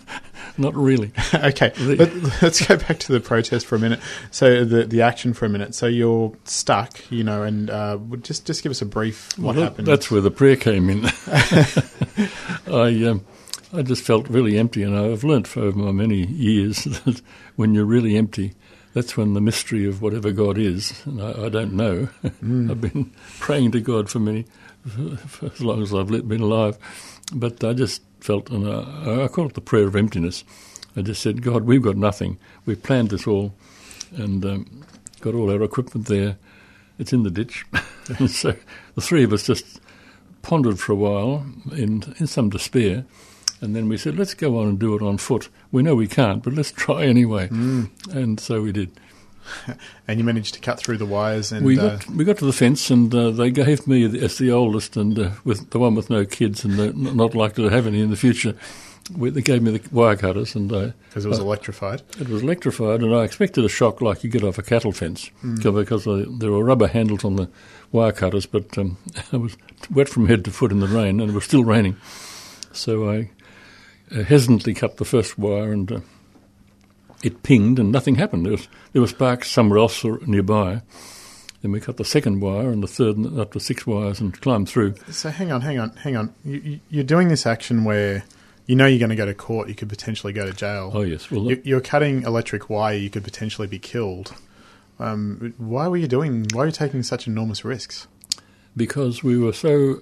Not 0.59 0.75
really. 0.75 1.13
okay, 1.33 1.71
but 1.77 2.13
Let, 2.13 2.43
us 2.43 2.67
go 2.67 2.75
back 2.75 2.99
to 2.99 3.13
the 3.13 3.21
protest 3.21 3.65
for 3.65 3.75
a 3.75 3.79
minute. 3.79 4.01
So 4.29 4.65
the 4.65 4.83
the 4.83 5.01
action 5.01 5.33
for 5.33 5.45
a 5.45 5.49
minute. 5.49 5.73
So 5.73 5.87
you're 5.87 6.33
stuck, 6.43 6.99
you 7.09 7.23
know, 7.23 7.43
and 7.43 7.69
uh, 7.69 7.97
just 8.21 8.45
just 8.45 8.61
give 8.61 8.69
us 8.69 8.81
a 8.81 8.85
brief 8.85 9.37
what 9.37 9.55
well, 9.55 9.63
happened. 9.63 9.87
That's 9.87 10.11
where 10.11 10.19
the 10.19 10.31
prayer 10.31 10.57
came 10.57 10.89
in. 10.89 11.05
I 12.67 13.07
um, 13.07 13.25
I 13.73 13.83
just 13.83 14.03
felt 14.03 14.27
really 14.27 14.57
empty, 14.57 14.83
and 14.83 14.97
I've 14.97 15.23
learnt 15.23 15.55
over 15.55 15.77
my 15.77 15.93
many 15.93 16.25
years 16.25 16.83
that 16.83 17.21
when 17.55 17.73
you're 17.73 17.85
really 17.85 18.17
empty, 18.17 18.53
that's 18.93 19.15
when 19.15 19.35
the 19.35 19.41
mystery 19.41 19.87
of 19.87 20.01
whatever 20.01 20.33
God 20.33 20.57
is, 20.57 21.05
and 21.05 21.21
I, 21.21 21.45
I 21.45 21.49
don't 21.49 21.73
know. 21.73 22.09
Mm. 22.43 22.69
I've 22.69 22.81
been 22.81 23.11
praying 23.39 23.71
to 23.71 23.79
God 23.79 24.09
for 24.09 24.19
many, 24.19 24.45
for 25.27 25.45
as 25.45 25.61
long 25.61 25.81
as 25.81 25.93
I've 25.93 26.09
been 26.09 26.41
alive, 26.41 26.77
but 27.33 27.63
I 27.63 27.74
just 27.74 28.01
felt, 28.19 28.50
and 28.50 28.67
I, 28.67 29.24
I 29.24 29.27
call 29.27 29.48
it 29.48 29.53
the 29.53 29.62
prayer 29.62 29.88
of 29.88 29.95
emptiness. 29.95 30.43
I 30.95 31.01
just 31.01 31.21
said, 31.21 31.41
God, 31.41 31.63
we've 31.63 31.81
got 31.81 31.98
nothing. 31.98 32.38
We've 32.65 32.81
planned 32.81 33.09
this 33.09 33.27
all, 33.27 33.53
and 34.15 34.43
um, 34.45 34.86
got 35.21 35.36
all 35.36 35.51
our 35.51 35.63
equipment 35.63 36.07
there. 36.07 36.38
It's 36.98 37.13
in 37.13 37.24
the 37.24 37.31
ditch. 37.31 37.65
and 38.19 38.29
so 38.29 38.55
the 38.95 39.01
three 39.01 39.24
of 39.24 39.31
us 39.31 39.45
just 39.45 39.79
pondered 40.41 40.79
for 40.79 40.93
a 40.93 40.95
while 40.95 41.45
in, 41.71 42.13
in 42.19 42.27
some 42.27 42.50
despair. 42.50 43.05
And 43.62 43.75
then 43.75 43.89
we 43.89 43.98
said, 43.98 44.17
let's 44.17 44.33
go 44.33 44.57
on 44.59 44.67
and 44.67 44.79
do 44.79 44.95
it 44.95 45.01
on 45.01 45.17
foot. 45.17 45.50
We 45.71 45.83
know 45.83 45.95
we 45.95 46.07
can't, 46.07 46.43
but 46.43 46.53
let's 46.53 46.71
try 46.71 47.05
anyway. 47.05 47.50
Mm. 47.50 48.15
And 48.15 48.39
so 48.39 48.62
we 48.62 48.71
did. 48.71 48.91
and 50.08 50.20
you 50.20 50.25
managed 50.25 50.53
to 50.56 50.60
cut 50.60 50.79
through 50.79 50.98
the 50.98 51.06
wires. 51.06 51.51
And 51.51 51.65
we 51.65 51.75
got 51.75 52.08
uh, 52.08 52.12
we 52.13 52.24
got 52.24 52.38
to 52.38 52.46
the 52.46 52.53
fence, 52.53 52.89
and 52.89 53.13
uh, 53.13 53.32
they 53.32 53.51
gave 53.51 53.88
me 53.88 54.03
as 54.24 54.38
the 54.38 54.51
oldest 54.51 54.98
and 54.98 55.18
uh, 55.18 55.32
with 55.44 55.70
the 55.72 55.79
one 55.79 55.96
with 55.96 56.10
no 56.10 56.25
kids 56.25 56.63
and 56.63 56.96
not 57.15 57.36
likely 57.36 57.63
to 57.63 57.70
have 57.70 57.88
any 57.88 58.01
in 58.01 58.10
the 58.10 58.15
future. 58.15 58.56
We, 59.18 59.32
they 59.32 59.41
gave 59.41 59.63
me 59.63 59.75
the 59.75 59.89
wire 59.91 60.15
cutters, 60.15 60.53
and 60.53 60.70
because 60.70 61.25
it 61.25 61.29
was 61.29 61.39
electrified. 61.39 62.03
It 62.20 62.29
was 62.29 62.44
electrified, 62.44 63.01
and 63.01 63.15
I 63.15 63.24
expected 63.24 63.65
a 63.65 63.70
shock 63.70 64.01
like 64.01 64.24
you 64.24 64.29
get 64.29 64.44
off 64.44 64.60
a 64.60 64.63
cattle 64.63 64.91
fence 64.91 65.32
mm. 65.44 65.63
because 65.74 66.06
there 66.06 66.51
were 66.51 66.63
rubber 66.63 66.88
handles 66.88 67.25
on 67.25 67.36
the 67.36 67.50
wire 67.91 68.12
cutters. 68.12 68.46
But 68.46 68.77
um, 68.77 68.98
I 69.34 69.38
was 69.38 69.58
wet 69.89 70.10
from 70.10 70.27
head 70.27 70.46
to 70.46 70.51
foot 70.51 70.72
in 70.72 70.79
the 70.79 70.88
rain, 70.88 71.20
and 71.20 71.32
it 71.32 71.34
was 71.34 71.46
still 71.46 71.63
raining. 71.63 71.98
So 72.72 73.10
I 73.10 73.29
uh, 74.12 74.24
hesitantly 74.24 74.74
cut 74.74 74.98
the 74.98 75.06
first 75.06 75.38
wire 75.38 75.72
and 75.72 75.91
uh, 75.91 76.00
it 77.23 77.43
pinged 77.43 77.79
and 77.79 77.91
nothing 77.91 78.15
happened. 78.15 78.45
There 78.45 78.53
was, 78.53 78.67
there 78.93 79.01
was 79.01 79.11
sparks 79.11 79.49
somewhere 79.49 79.79
else 79.79 80.03
nearby. 80.03 80.81
Then 81.61 81.71
we 81.71 81.81
cut 81.81 81.97
the 81.97 82.05
second 82.05 82.39
wire 82.39 82.71
and 82.71 82.81
the 82.81 82.88
third 82.88 83.17
and 83.17 83.39
up 83.39 83.51
to 83.53 83.59
six 83.59 83.85
wires 83.85 84.21
and 84.21 84.39
climbed 84.39 84.69
through. 84.69 84.95
So 85.11 85.29
hang 85.29 85.51
on, 85.51 85.61
hang 85.61 85.77
on, 85.77 85.91
hang 85.97 86.15
on. 86.15 86.33
You, 86.45 86.79
you're 86.89 87.03
doing 87.03 87.27
this 87.27 87.45
action 87.45 87.83
where 87.83 88.23
you 88.65 88.75
know 88.75 88.85
you're 88.85 88.99
going 88.99 89.09
to 89.09 89.15
go 89.15 89.25
to 89.25 89.33
court. 89.33 89.67
You 89.67 89.75
could 89.75 89.89
potentially 89.89 90.31
go 90.31 90.45
to 90.45 90.53
jail. 90.53 90.91
Oh 90.93 91.01
yes. 91.01 91.29
Well, 91.29 91.51
you're 91.51 91.81
cutting 91.81 92.23
electric 92.23 92.69
wire. 92.69 92.95
You 92.95 93.09
could 93.09 93.25
potentially 93.25 93.67
be 93.67 93.79
killed. 93.79 94.33
Um, 94.99 95.53
why 95.57 95.88
were 95.88 95.97
you 95.97 96.07
doing? 96.07 96.45
Why 96.53 96.63
are 96.63 96.65
you 96.67 96.71
taking 96.71 97.03
such 97.03 97.27
enormous 97.27 97.65
risks? 97.65 98.07
Because 98.77 99.23
we 99.23 99.38
were 99.38 99.53
so 99.53 100.01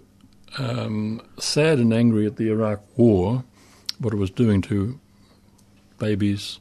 um, 0.59 1.21
sad 1.39 1.79
and 1.79 1.91
angry 1.93 2.27
at 2.27 2.35
the 2.35 2.49
Iraq 2.49 2.81
War 2.97 3.43
what 3.99 4.13
it 4.13 4.17
was 4.17 4.29
doing 4.29 4.61
to 4.63 4.99
babies, 5.97 6.59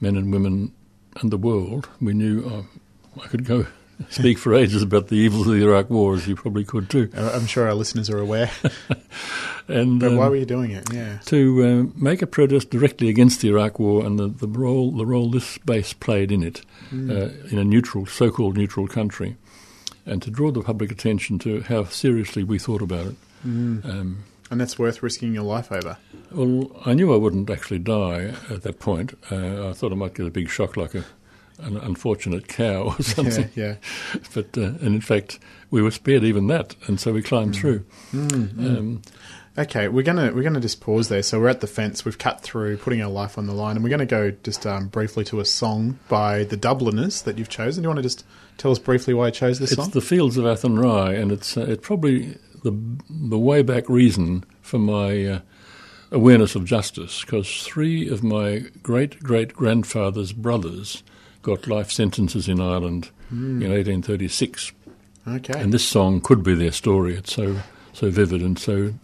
men 0.00 0.16
and 0.16 0.32
women, 0.32 0.72
and 1.20 1.30
the 1.30 1.36
world, 1.36 1.88
we 2.00 2.14
knew 2.14 2.46
uh, 2.46 3.20
I 3.22 3.26
could 3.28 3.44
go 3.44 3.66
speak 4.08 4.38
for 4.38 4.54
ages 4.54 4.82
about 4.82 5.08
the 5.08 5.16
evils 5.16 5.46
of 5.46 5.54
the 5.54 5.62
Iraq 5.62 5.90
War, 5.90 6.14
as 6.14 6.26
you 6.26 6.36
probably 6.36 6.64
could 6.64 6.88
too. 6.88 7.10
I'm 7.14 7.46
sure 7.46 7.66
our 7.66 7.74
listeners 7.74 8.08
are 8.10 8.18
aware. 8.18 8.50
and 9.68 10.00
but 10.00 10.12
um, 10.12 10.16
why 10.16 10.28
were 10.28 10.36
you 10.36 10.46
doing 10.46 10.70
it? 10.70 10.92
Yeah, 10.92 11.18
to 11.26 11.64
uh, 11.64 12.00
make 12.00 12.22
a 12.22 12.26
protest 12.26 12.70
directly 12.70 13.08
against 13.08 13.40
the 13.40 13.48
Iraq 13.48 13.78
War 13.78 14.04
and 14.04 14.18
the, 14.18 14.28
the 14.28 14.48
role 14.48 14.92
the 14.92 15.06
role 15.06 15.30
this 15.30 15.58
base 15.58 15.92
played 15.92 16.32
in 16.32 16.42
it, 16.42 16.62
mm. 16.90 17.10
uh, 17.10 17.48
in 17.48 17.58
a 17.58 17.64
neutral, 17.64 18.06
so-called 18.06 18.56
neutral 18.56 18.86
country, 18.86 19.36
and 20.06 20.22
to 20.22 20.30
draw 20.30 20.50
the 20.50 20.62
public 20.62 20.90
attention 20.90 21.38
to 21.40 21.62
how 21.62 21.84
seriously 21.84 22.44
we 22.44 22.58
thought 22.58 22.82
about 22.82 23.06
it. 23.06 23.16
Mm. 23.46 23.84
Um, 23.84 24.24
and 24.50 24.60
that's 24.60 24.78
worth 24.78 25.02
risking 25.02 25.32
your 25.32 25.44
life 25.44 25.70
over. 25.70 25.96
Well, 26.30 26.70
I 26.84 26.94
knew 26.94 27.12
I 27.12 27.16
wouldn't 27.16 27.48
actually 27.48 27.78
die 27.78 28.34
at 28.50 28.62
that 28.62 28.80
point. 28.80 29.16
Uh, 29.30 29.70
I 29.70 29.72
thought 29.72 29.92
I 29.92 29.94
might 29.94 30.14
get 30.14 30.26
a 30.26 30.30
big 30.30 30.48
shock 30.48 30.76
like 30.76 30.94
a, 30.94 31.04
an 31.60 31.76
unfortunate 31.76 32.48
cow 32.48 32.94
or 32.98 33.02
something. 33.02 33.50
Yeah, 33.54 33.76
yeah. 34.14 34.20
But, 34.34 34.58
uh, 34.58 34.62
and 34.62 34.86
in 34.86 35.00
fact, 35.00 35.38
we 35.70 35.82
were 35.82 35.90
spared 35.90 36.24
even 36.24 36.48
that, 36.48 36.74
and 36.86 37.00
so 37.00 37.12
we 37.12 37.22
climbed 37.22 37.54
mm. 37.54 37.60
through. 37.60 37.84
Mm, 38.12 38.58
um, 38.58 39.02
Okay, 39.58 39.88
we're 39.88 40.04
gonna 40.04 40.32
we're 40.32 40.44
gonna 40.44 40.60
just 40.60 40.80
pause 40.80 41.08
there. 41.08 41.22
So 41.22 41.40
we're 41.40 41.48
at 41.48 41.60
the 41.60 41.66
fence. 41.66 42.04
We've 42.04 42.16
cut 42.16 42.40
through, 42.40 42.76
putting 42.76 43.02
our 43.02 43.10
life 43.10 43.36
on 43.36 43.46
the 43.46 43.52
line, 43.52 43.76
and 43.76 43.84
we're 43.84 43.90
gonna 43.90 44.06
go 44.06 44.30
just 44.30 44.64
um, 44.64 44.86
briefly 44.88 45.24
to 45.24 45.40
a 45.40 45.44
song 45.44 45.98
by 46.08 46.44
the 46.44 46.56
Dubliners 46.56 47.22
that 47.22 47.36
you've 47.36 47.48
chosen. 47.48 47.82
Do 47.82 47.86
you 47.86 47.88
want 47.90 47.98
to 47.98 48.02
just 48.02 48.24
tell 48.58 48.70
us 48.70 48.78
briefly 48.78 49.12
why 49.12 49.26
you 49.26 49.32
chose 49.32 49.58
this 49.58 49.72
it's 49.72 49.76
song? 49.76 49.86
It's 49.86 49.94
the 49.94 50.00
Fields 50.00 50.36
of 50.36 50.44
Athenry, 50.46 51.20
and 51.20 51.32
it's 51.32 51.56
uh, 51.56 51.62
it 51.62 51.82
probably 51.82 52.36
the 52.62 52.72
the 53.08 53.38
way 53.38 53.62
back 53.62 53.88
reason 53.88 54.44
for 54.60 54.78
my 54.78 55.24
uh, 55.24 55.40
awareness 56.10 56.54
of 56.54 56.64
justice 56.64 57.22
because 57.22 57.62
three 57.62 58.08
of 58.08 58.22
my 58.22 58.64
great 58.82 59.22
great 59.22 59.52
grandfather's 59.54 60.32
brothers 60.32 61.02
got 61.42 61.66
life 61.66 61.90
sentences 61.90 62.48
in 62.48 62.60
Ireland 62.60 63.10
mm. 63.32 63.62
in 63.62 63.70
1836. 63.70 64.72
Okay, 65.26 65.58
and 65.58 65.72
this 65.72 65.86
song 65.86 66.20
could 66.20 66.42
be 66.42 66.54
their 66.54 66.72
story. 66.72 67.14
It's 67.14 67.34
so 67.34 67.60
so 67.92 68.10
vivid 68.10 68.42
and 68.42 68.58
so 68.58 68.94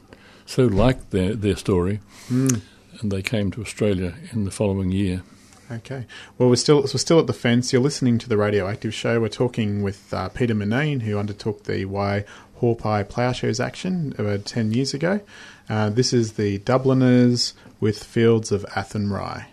so 0.45 0.65
like 0.65 1.11
their 1.11 1.35
their 1.35 1.57
story, 1.57 2.01
mm. 2.29 2.61
and 3.01 3.13
they 3.13 3.23
came 3.23 3.51
to 3.53 3.61
Australia 3.63 4.15
in 4.33 4.45
the 4.45 4.51
following 4.51 4.91
year. 4.91 5.23
Okay. 5.71 6.07
Well, 6.39 6.49
we're 6.49 6.57
still 6.57 6.83
we're 6.83 6.87
still 6.87 7.19
at 7.19 7.27
the 7.27 7.33
fence. 7.33 7.73
You're 7.73 7.83
listening 7.83 8.19
to 8.19 8.29
the 8.29 8.37
Radioactive 8.37 8.95
Show. 8.95 9.21
We're 9.21 9.29
talking 9.29 9.83
with 9.83 10.15
uh, 10.15 10.29
Peter 10.29 10.55
Murnane, 10.55 11.03
who 11.03 11.19
undertook 11.19 11.65
the 11.65 11.85
Why 11.87 12.25
Haupai 12.61 13.09
Ploughshares 13.09 13.59
action 13.59 14.15
about 14.17 14.45
10 14.45 14.73
years 14.73 14.95
ago. 14.95 15.21
Uh, 15.69 15.91
this 15.91 16.13
is 16.13 16.35
the 16.35 16.59
Dubliners 16.59 17.55
with 17.81 18.03
Fields 18.03 18.53
of 18.53 18.65
Athenry. 18.77 19.47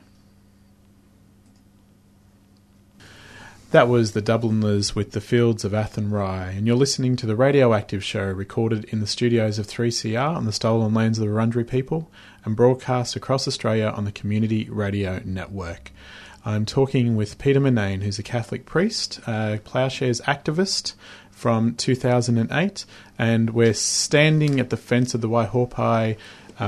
That 3.71 3.89
was 3.89 4.11
the 4.11 4.21
Dubliners 4.21 4.95
with 4.95 5.13
the 5.13 5.21
Fields 5.21 5.65
of 5.65 5.73
Athenry, 5.73 6.55
and 6.55 6.67
you're 6.67 6.75
listening 6.75 7.15
to 7.15 7.25
the 7.25 7.35
Radioactive 7.35 8.03
Show 8.03 8.25
recorded 8.25 8.83
in 8.85 8.99
the 8.99 9.07
studios 9.07 9.57
of 9.57 9.65
3CR 9.65 10.37
on 10.37 10.45
the 10.45 10.51
stolen 10.51 10.93
lands 10.93 11.17
of 11.17 11.25
the 11.25 11.31
Wurundjeri 11.31 11.67
people 11.67 12.11
and 12.45 12.55
broadcast 12.55 13.15
across 13.15 13.47
Australia 13.47 13.93
on 13.95 14.05
the 14.05 14.11
Community 14.11 14.69
Radio 14.69 15.21
Network. 15.25 15.91
I'm 16.45 16.65
talking 16.65 17.15
with 17.15 17.37
Peter 17.37 17.59
Murnane, 17.59 18.03
who's 18.03 18.19
a 18.19 18.23
Catholic 18.23 18.65
priest, 18.65 19.19
a 19.27 19.59
ploughshares 19.63 20.19
activist, 20.21 20.93
from 21.33 21.75
2008, 21.75 22.85
and 23.19 23.49
we're 23.49 23.73
standing 23.73 24.59
at 24.59 24.69
the 24.69 24.77
fence 24.77 25.13
of 25.13 25.21
the 25.21 25.27
Waihopai 25.27 26.15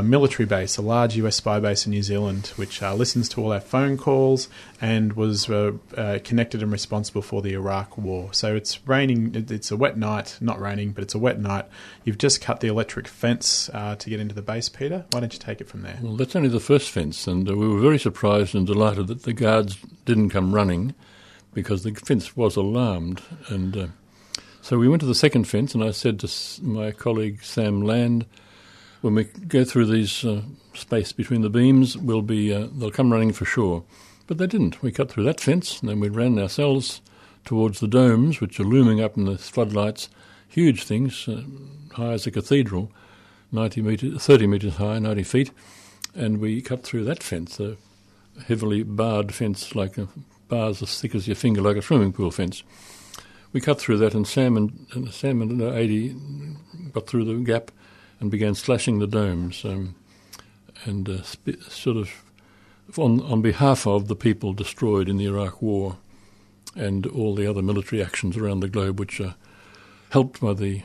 military 0.04 0.46
base, 0.46 0.78
a 0.78 0.82
large 0.82 1.16
US 1.18 1.36
spy 1.36 1.60
base 1.60 1.86
in 1.86 1.92
New 1.92 2.04
Zealand, 2.04 2.48
which 2.56 2.82
uh, 2.82 2.94
listens 2.94 3.30
to 3.30 3.42
all 3.42 3.52
our 3.52 3.60
phone 3.60 3.98
calls 3.98 4.50
and 4.82 5.14
was 5.14 5.50
uh, 5.50 5.74
uh 5.96 6.20
connected 6.24 6.62
and 6.62 6.72
responsible 6.72 7.22
for 7.22 7.42
the 7.42 7.54
Iraq 7.54 7.98
War. 7.98 8.34
So 8.34 8.56
it's 8.56 8.86
raining, 8.88 9.46
it's 9.50 9.72
a 9.72 9.78
wet 9.78 9.98
night, 9.98 10.38
not 10.42 10.60
raining, 10.60 10.92
but 10.92 11.04
it's 11.04 11.16
a 11.16 11.20
wet 11.20 11.40
night. 11.40 11.66
You've 12.04 12.18
just 12.18 12.42
cut 12.42 12.60
the 12.60 12.68
electric 12.68 13.08
fence 13.08 13.70
uh, 13.74 13.96
to 13.96 14.10
get 14.10 14.20
into 14.20 14.36
the 14.36 14.42
base, 14.42 14.70
Peter. 14.70 15.06
Why 15.12 15.20
don't 15.20 15.34
you 15.34 15.40
take 15.40 15.62
it 15.62 15.68
from 15.68 15.82
there? 15.82 16.00
Well, 16.02 16.16
that's 16.16 16.36
only 16.36 16.50
the 16.50 16.60
first 16.60 16.90
fence, 16.90 17.28
and 17.28 17.50
uh, 17.50 17.56
we 17.56 17.68
were 17.68 17.80
very 17.80 18.00
surprised 18.00 18.56
and 18.56 18.66
delighted 18.66 19.08
that 19.08 19.24
the 19.24 19.34
guards 19.34 19.78
didn't 20.06 20.30
come 20.30 20.54
running 20.54 20.94
because 21.54 21.84
the 21.84 21.94
fence 21.94 22.36
was 22.36 22.56
alarmed 22.58 23.22
and 23.48 23.92
so 24.66 24.80
we 24.80 24.88
went 24.88 25.02
to 25.02 25.06
the 25.06 25.14
second 25.14 25.44
fence, 25.44 25.76
and 25.76 25.84
I 25.84 25.92
said 25.92 26.20
to 26.22 26.64
my 26.64 26.90
colleague 26.90 27.44
Sam 27.44 27.84
Land, 27.84 28.26
when 29.06 29.14
we 29.14 29.26
go 29.26 29.64
through 29.64 29.86
these 29.86 30.26
uh, 30.26 30.42
space 30.74 31.12
between 31.12 31.44
the 31.44 31.50
beams, 31.50 31.96
we'll 31.96 32.24
be 32.24 32.52
uh, 32.52 32.68
they'll 32.76 32.90
come 32.90 33.14
running 33.14 33.34
for 33.34 33.46
sure. 33.46 33.84
But 34.26 34.40
they 34.40 34.48
didn't. 34.48 34.82
We 34.82 34.92
cut 34.92 35.12
through 35.12 35.26
that 35.26 35.40
fence, 35.40 35.80
and 35.80 35.88
then 35.88 36.00
we 36.00 36.10
ran 36.10 36.40
ourselves 36.40 37.02
towards 37.44 37.80
the 37.80 37.88
domes, 37.88 38.42
which 38.42 38.60
are 38.60 38.64
looming 38.64 39.02
up 39.02 39.16
in 39.16 39.26
the 39.26 39.38
floodlights, 39.38 40.10
huge 40.48 40.86
things, 40.86 41.28
uh, 41.28 41.44
high 41.94 42.14
as 42.14 42.26
a 42.26 42.32
cathedral, 42.32 42.92
90 43.52 43.84
metres, 43.84 44.26
30 44.26 44.48
metres 44.48 44.78
high, 44.78 44.98
90 44.98 45.22
feet, 45.22 45.52
and 46.16 46.40
we 46.40 46.60
cut 46.60 46.82
through 46.82 47.04
that 47.04 47.22
fence, 47.22 47.60
a 47.60 47.78
heavily 48.48 48.82
barred 48.82 49.36
fence, 49.36 49.76
like 49.76 50.00
a, 50.00 50.08
bars 50.48 50.82
as 50.82 51.00
thick 51.00 51.14
as 51.14 51.28
your 51.28 51.36
finger, 51.36 51.62
like 51.62 51.78
a 51.78 51.84
swimming 51.84 52.12
pool 52.12 52.32
fence. 52.32 52.64
We 53.54 53.62
cut 53.62 53.80
through 53.80 54.00
that, 54.00 54.16
and 54.16 54.26
Sam 54.26 54.58
and, 54.58 54.88
and 54.94 55.14
Sam 55.14 55.44
and 55.44 55.62
uh, 55.62 55.76
Adi 55.76 56.16
got 56.92 57.06
through 57.06 57.26
the 57.26 57.36
gap 57.36 57.70
and 58.26 58.32
began 58.32 58.56
slashing 58.56 58.98
the 58.98 59.06
domes, 59.06 59.64
um, 59.64 59.94
and 60.84 61.08
uh, 61.08 61.22
sp- 61.22 61.62
sort 61.70 61.96
of 61.96 62.10
on, 62.98 63.22
on 63.22 63.44
behalf 63.44 63.86
of 63.86 64.08
the 64.08 64.16
people 64.16 64.52
destroyed 64.52 65.08
in 65.08 65.18
the 65.18 65.26
Iraq 65.28 65.62
War 65.62 65.98
and 66.76 67.06
all 67.06 67.36
the 67.36 67.46
other 67.46 67.62
military 67.62 68.02
actions 68.04 68.36
around 68.36 68.62
the 68.62 68.68
globe, 68.68 69.00
which 69.00 69.22
are 69.22 69.36
helped 70.10 70.42
by 70.42 70.54
the 70.54 70.82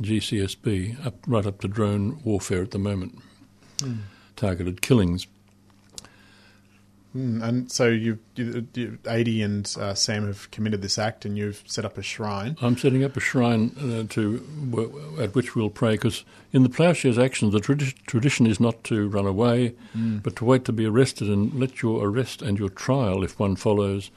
GCSB, 0.00 1.06
up, 1.06 1.14
right 1.28 1.46
up 1.46 1.60
to 1.60 1.68
drone 1.68 2.20
warfare 2.24 2.62
at 2.62 2.72
the 2.72 2.78
moment, 2.80 3.16
Mm. 3.78 3.98
targeted 4.34 4.82
killings. 4.82 5.28
Mm, 7.16 7.42
and 7.42 7.70
so 7.70 7.88
you, 7.88 8.18
you, 8.36 8.66
you 8.74 8.98
Adi 9.06 9.42
and 9.42 9.70
uh, 9.78 9.92
Sam 9.94 10.26
have 10.26 10.50
committed 10.50 10.80
this 10.80 10.98
act, 10.98 11.24
and 11.26 11.36
you've 11.36 11.62
set 11.66 11.84
up 11.84 11.98
a 11.98 12.02
shrine. 12.02 12.56
I'm 12.62 12.78
setting 12.78 13.04
up 13.04 13.16
a 13.16 13.20
shrine 13.20 13.72
uh, 13.78 14.04
to 14.14 15.16
at 15.20 15.34
which 15.34 15.54
we'll 15.54 15.68
pray 15.70 15.92
because 15.92 16.24
in 16.52 16.62
the 16.62 16.68
plowshares 16.70 17.18
action, 17.18 17.50
the 17.50 17.60
tradi- 17.60 17.94
tradition 18.06 18.46
is 18.46 18.58
not 18.60 18.82
to 18.84 19.08
run 19.08 19.26
away, 19.26 19.74
Mm. 19.96 20.22
but 20.22 20.36
to 20.36 20.44
wait 20.46 20.64
to 20.64 20.72
be 20.72 20.86
arrested 20.86 21.28
and 21.28 21.52
let 21.54 21.82
your 21.82 22.06
arrest 22.06 22.40
and 22.40 22.58
your 22.58 22.70
trial, 22.70 23.22
if 23.22 23.38
one 23.38 23.56
follows, 23.56 24.10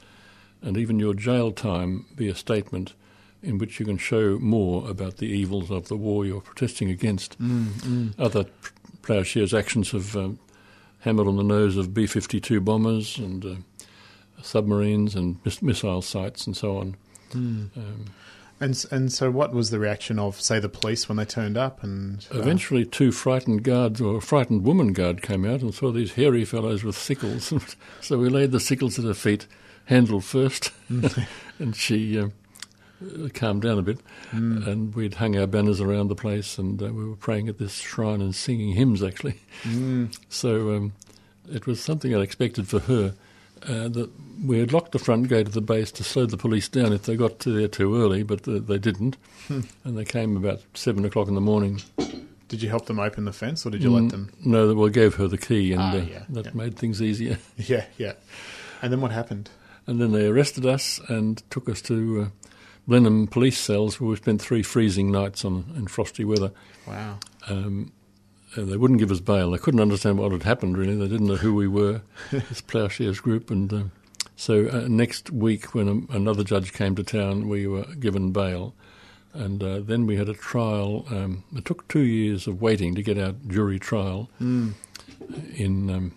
and 0.62 0.78
even 0.78 0.98
your 0.98 1.12
jail 1.14 1.52
time 1.52 2.06
be 2.16 2.28
a 2.28 2.34
statement 2.34 2.94
in 3.42 3.58
which 3.58 3.78
you 3.78 3.84
can 3.84 3.98
show 3.98 4.38
more 4.40 4.88
about 4.88 5.18
the 5.18 5.26
evils 5.26 5.70
of 5.70 5.88
the 5.88 5.96
war 5.96 6.24
you're 6.24 6.40
protesting 6.40 6.88
against. 6.90 7.40
Mm, 7.40 7.64
mm. 7.66 8.14
Other 8.18 8.46
plowshares 9.02 9.52
actions 9.52 9.90
have 9.92 10.16
um, 10.16 10.38
hammered 11.06 11.28
on 11.28 11.36
the 11.36 11.44
nose 11.44 11.76
of 11.76 11.94
B 11.94 12.04
52 12.06 12.60
bombers 12.60 13.16
and 13.16 13.44
uh, 13.44 13.54
submarines 14.42 15.14
and 15.14 15.38
mis- 15.44 15.62
missile 15.62 16.02
sites 16.02 16.46
and 16.46 16.56
so 16.56 16.78
on. 16.78 16.96
Mm. 17.30 17.76
Um, 17.76 18.04
And 18.58 18.84
and 18.90 19.12
so, 19.12 19.30
what 19.30 19.52
was 19.52 19.68
the 19.70 19.78
reaction 19.78 20.18
of, 20.18 20.40
say, 20.40 20.58
the 20.58 20.68
police 20.68 21.08
when 21.08 21.16
they 21.18 21.26
turned 21.26 21.56
up? 21.58 21.82
And 21.82 22.26
uh, 22.34 22.38
Eventually, 22.38 22.86
two 22.86 23.12
frightened 23.12 23.62
guards, 23.62 24.00
or 24.00 24.16
a 24.16 24.20
frightened 24.20 24.64
woman 24.64 24.94
guard, 24.94 25.20
came 25.22 25.44
out 25.44 25.60
and 25.60 25.74
saw 25.74 25.92
these 25.92 26.14
hairy 26.14 26.44
fellows 26.44 26.82
with 26.82 26.96
sickles. 26.96 27.52
so 28.00 28.18
we 28.18 28.28
laid 28.30 28.52
the 28.52 28.60
sickles 28.60 28.98
at 28.98 29.04
her 29.04 29.14
feet, 29.14 29.46
handle 29.84 30.22
first, 30.22 30.72
and 31.58 31.76
she 31.76 32.18
um, 32.18 32.28
uh, 32.28 32.45
calmed 33.34 33.62
down 33.62 33.78
a 33.78 33.82
bit. 33.82 33.98
Mm. 34.32 34.66
And 34.66 34.94
we'd 34.94 35.14
hung 35.14 35.36
our 35.36 35.46
banners 35.46 35.80
around 35.80 36.08
the 36.08 36.14
place, 36.14 36.58
and 36.58 36.82
uh, 36.82 36.86
we 36.92 37.04
were 37.08 37.16
praying 37.16 37.48
at 37.48 37.58
this 37.58 37.74
shrine 37.74 38.20
and 38.20 38.34
singing 38.34 38.72
hymns, 38.74 39.02
actually. 39.02 39.40
Mm. 39.64 40.16
So 40.28 40.74
um, 40.76 40.92
it 41.52 41.66
was 41.66 41.80
something 41.80 42.14
unexpected 42.14 42.68
for 42.68 42.80
her. 42.80 43.14
Uh, 43.66 43.88
that 43.88 44.10
we 44.44 44.58
had 44.58 44.70
locked 44.72 44.92
the 44.92 44.98
front 44.98 45.28
gate 45.28 45.46
of 45.46 45.54
the 45.54 45.62
base 45.62 45.90
to 45.90 46.04
slow 46.04 46.26
the 46.26 46.36
police 46.36 46.68
down 46.68 46.92
if 46.92 47.02
they 47.04 47.16
got 47.16 47.38
to 47.40 47.50
there 47.50 47.66
too 47.68 47.96
early, 48.00 48.22
but 48.22 48.46
uh, 48.46 48.58
they 48.58 48.78
didn't, 48.78 49.16
Hmm. 49.48 49.60
and 49.84 49.96
they 49.96 50.04
came 50.04 50.36
about 50.36 50.60
seven 50.74 51.04
o'clock 51.06 51.26
in 51.28 51.34
the 51.34 51.40
morning. 51.40 51.80
Did 52.48 52.62
you 52.62 52.68
help 52.68 52.84
them 52.86 53.00
open 53.00 53.24
the 53.24 53.32
fence, 53.32 53.64
or 53.64 53.70
did 53.70 53.82
you 53.82 53.88
Mm, 53.90 54.02
let 54.02 54.10
them? 54.10 54.30
No, 54.44 54.72
we 54.74 54.90
gave 54.90 55.14
her 55.14 55.26
the 55.26 55.38
key, 55.38 55.72
and 55.72 55.80
Ah, 55.82 55.96
uh, 55.96 56.24
that 56.28 56.44
yeah. 56.46 56.50
made 56.54 56.76
things 56.76 57.00
easier. 57.00 57.38
Yeah, 57.56 57.86
yeah. 57.96 58.12
And 58.82 58.92
then 58.92 59.00
what 59.00 59.10
happened? 59.10 59.48
And 59.86 60.00
then 60.00 60.12
they 60.12 60.26
arrested 60.26 60.66
us 60.66 61.00
and 61.08 61.42
took 61.50 61.66
us 61.68 61.80
to 61.82 62.20
uh, 62.22 62.45
Blenheim 62.88 63.26
police 63.26 63.58
cells, 63.58 64.00
where 64.00 64.10
we 64.10 64.16
spent 64.16 64.40
three 64.40 64.62
freezing 64.62 65.10
nights 65.10 65.44
on 65.44 65.72
in 65.76 65.86
frosty 65.88 66.24
weather. 66.24 66.52
Wow. 66.86 67.18
Um, 67.48 67.92
they 68.56 68.76
wouldn't 68.76 69.00
give 69.00 69.10
us 69.10 69.20
bail. 69.20 69.50
They 69.50 69.58
couldn't 69.58 69.80
understand 69.80 70.18
what 70.18 70.32
had 70.32 70.44
happened. 70.44 70.78
Really, 70.78 70.94
they 70.96 71.08
didn't 71.08 71.26
know 71.26 71.36
who 71.36 71.54
we 71.54 71.68
were, 71.68 72.02
this 72.30 72.60
ploughshares 72.62 73.20
group. 73.20 73.50
And 73.50 73.72
uh, 73.72 73.82
so 74.36 74.68
uh, 74.68 74.86
next 74.88 75.30
week, 75.30 75.74
when 75.74 76.06
a, 76.10 76.16
another 76.16 76.42
judge 76.44 76.72
came 76.72 76.94
to 76.96 77.02
town, 77.02 77.48
we 77.48 77.66
were 77.66 77.84
given 78.00 78.32
bail. 78.32 78.74
And 79.34 79.62
uh, 79.62 79.80
then 79.80 80.06
we 80.06 80.16
had 80.16 80.30
a 80.30 80.34
trial. 80.34 81.04
Um, 81.10 81.44
it 81.54 81.66
took 81.66 81.86
two 81.88 82.00
years 82.00 82.46
of 82.46 82.62
waiting 82.62 82.94
to 82.94 83.02
get 83.02 83.18
our 83.18 83.32
jury 83.48 83.78
trial 83.78 84.30
Mm. 84.40 84.72
in 85.56 85.90
um, 85.90 86.12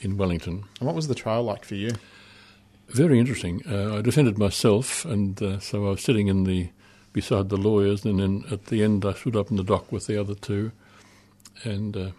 in 0.00 0.16
Wellington. 0.16 0.64
And 0.78 0.86
what 0.86 0.94
was 0.94 1.08
the 1.08 1.14
trial 1.14 1.42
like 1.42 1.64
for 1.64 1.74
you? 1.74 1.90
Very 2.92 3.18
interesting. 3.18 3.62
Uh, 3.66 3.96
I 3.96 4.02
defended 4.02 4.38
myself, 4.38 5.04
and 5.04 5.40
uh, 5.42 5.58
so 5.60 5.86
I 5.86 5.90
was 5.90 6.02
sitting 6.02 6.28
in 6.28 6.44
the 6.44 6.68
beside 7.12 7.48
the 7.48 7.56
lawyers, 7.56 8.04
and 8.04 8.18
then 8.20 8.44
at 8.50 8.66
the 8.66 8.82
end 8.82 9.04
I 9.04 9.12
stood 9.14 9.36
up 9.36 9.50
in 9.50 9.56
the 9.56 9.64
dock 9.64 9.90
with 9.92 10.06
the 10.06 10.18
other 10.20 10.34
two, 10.34 10.72
and 11.64 11.96
uh, 11.96 12.10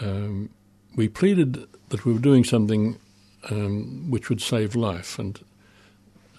um, 0.00 0.50
we 0.94 1.08
pleaded 1.08 1.66
that 1.88 2.04
we 2.04 2.12
were 2.12 2.18
doing 2.18 2.44
something 2.44 2.98
um, 3.50 4.10
which 4.10 4.28
would 4.28 4.40
save 4.42 4.74
life. 4.76 5.18
And 5.18 5.38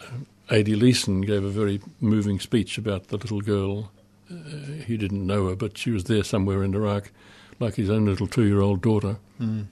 um, 0.07 0.25
Adi 0.49 0.75
Leason 0.75 1.21
gave 1.21 1.43
a 1.43 1.49
very 1.49 1.79
moving 1.99 2.39
speech 2.39 2.77
about 2.77 3.07
the 3.07 3.17
little 3.17 3.41
girl. 3.41 3.91
Uh, 4.31 4.83
he 4.85 4.97
didn't 4.97 5.25
know 5.25 5.47
her, 5.49 5.55
but 5.55 5.77
she 5.77 5.89
was 5.91 6.03
there 6.05 6.23
somewhere 6.23 6.63
in 6.63 6.75
Iraq, 6.75 7.11
like 7.59 7.75
his 7.75 7.89
own 7.89 8.05
little 8.05 8.27
two-year-old 8.27 8.81
daughter 8.81 9.17
Mm. 9.39 9.67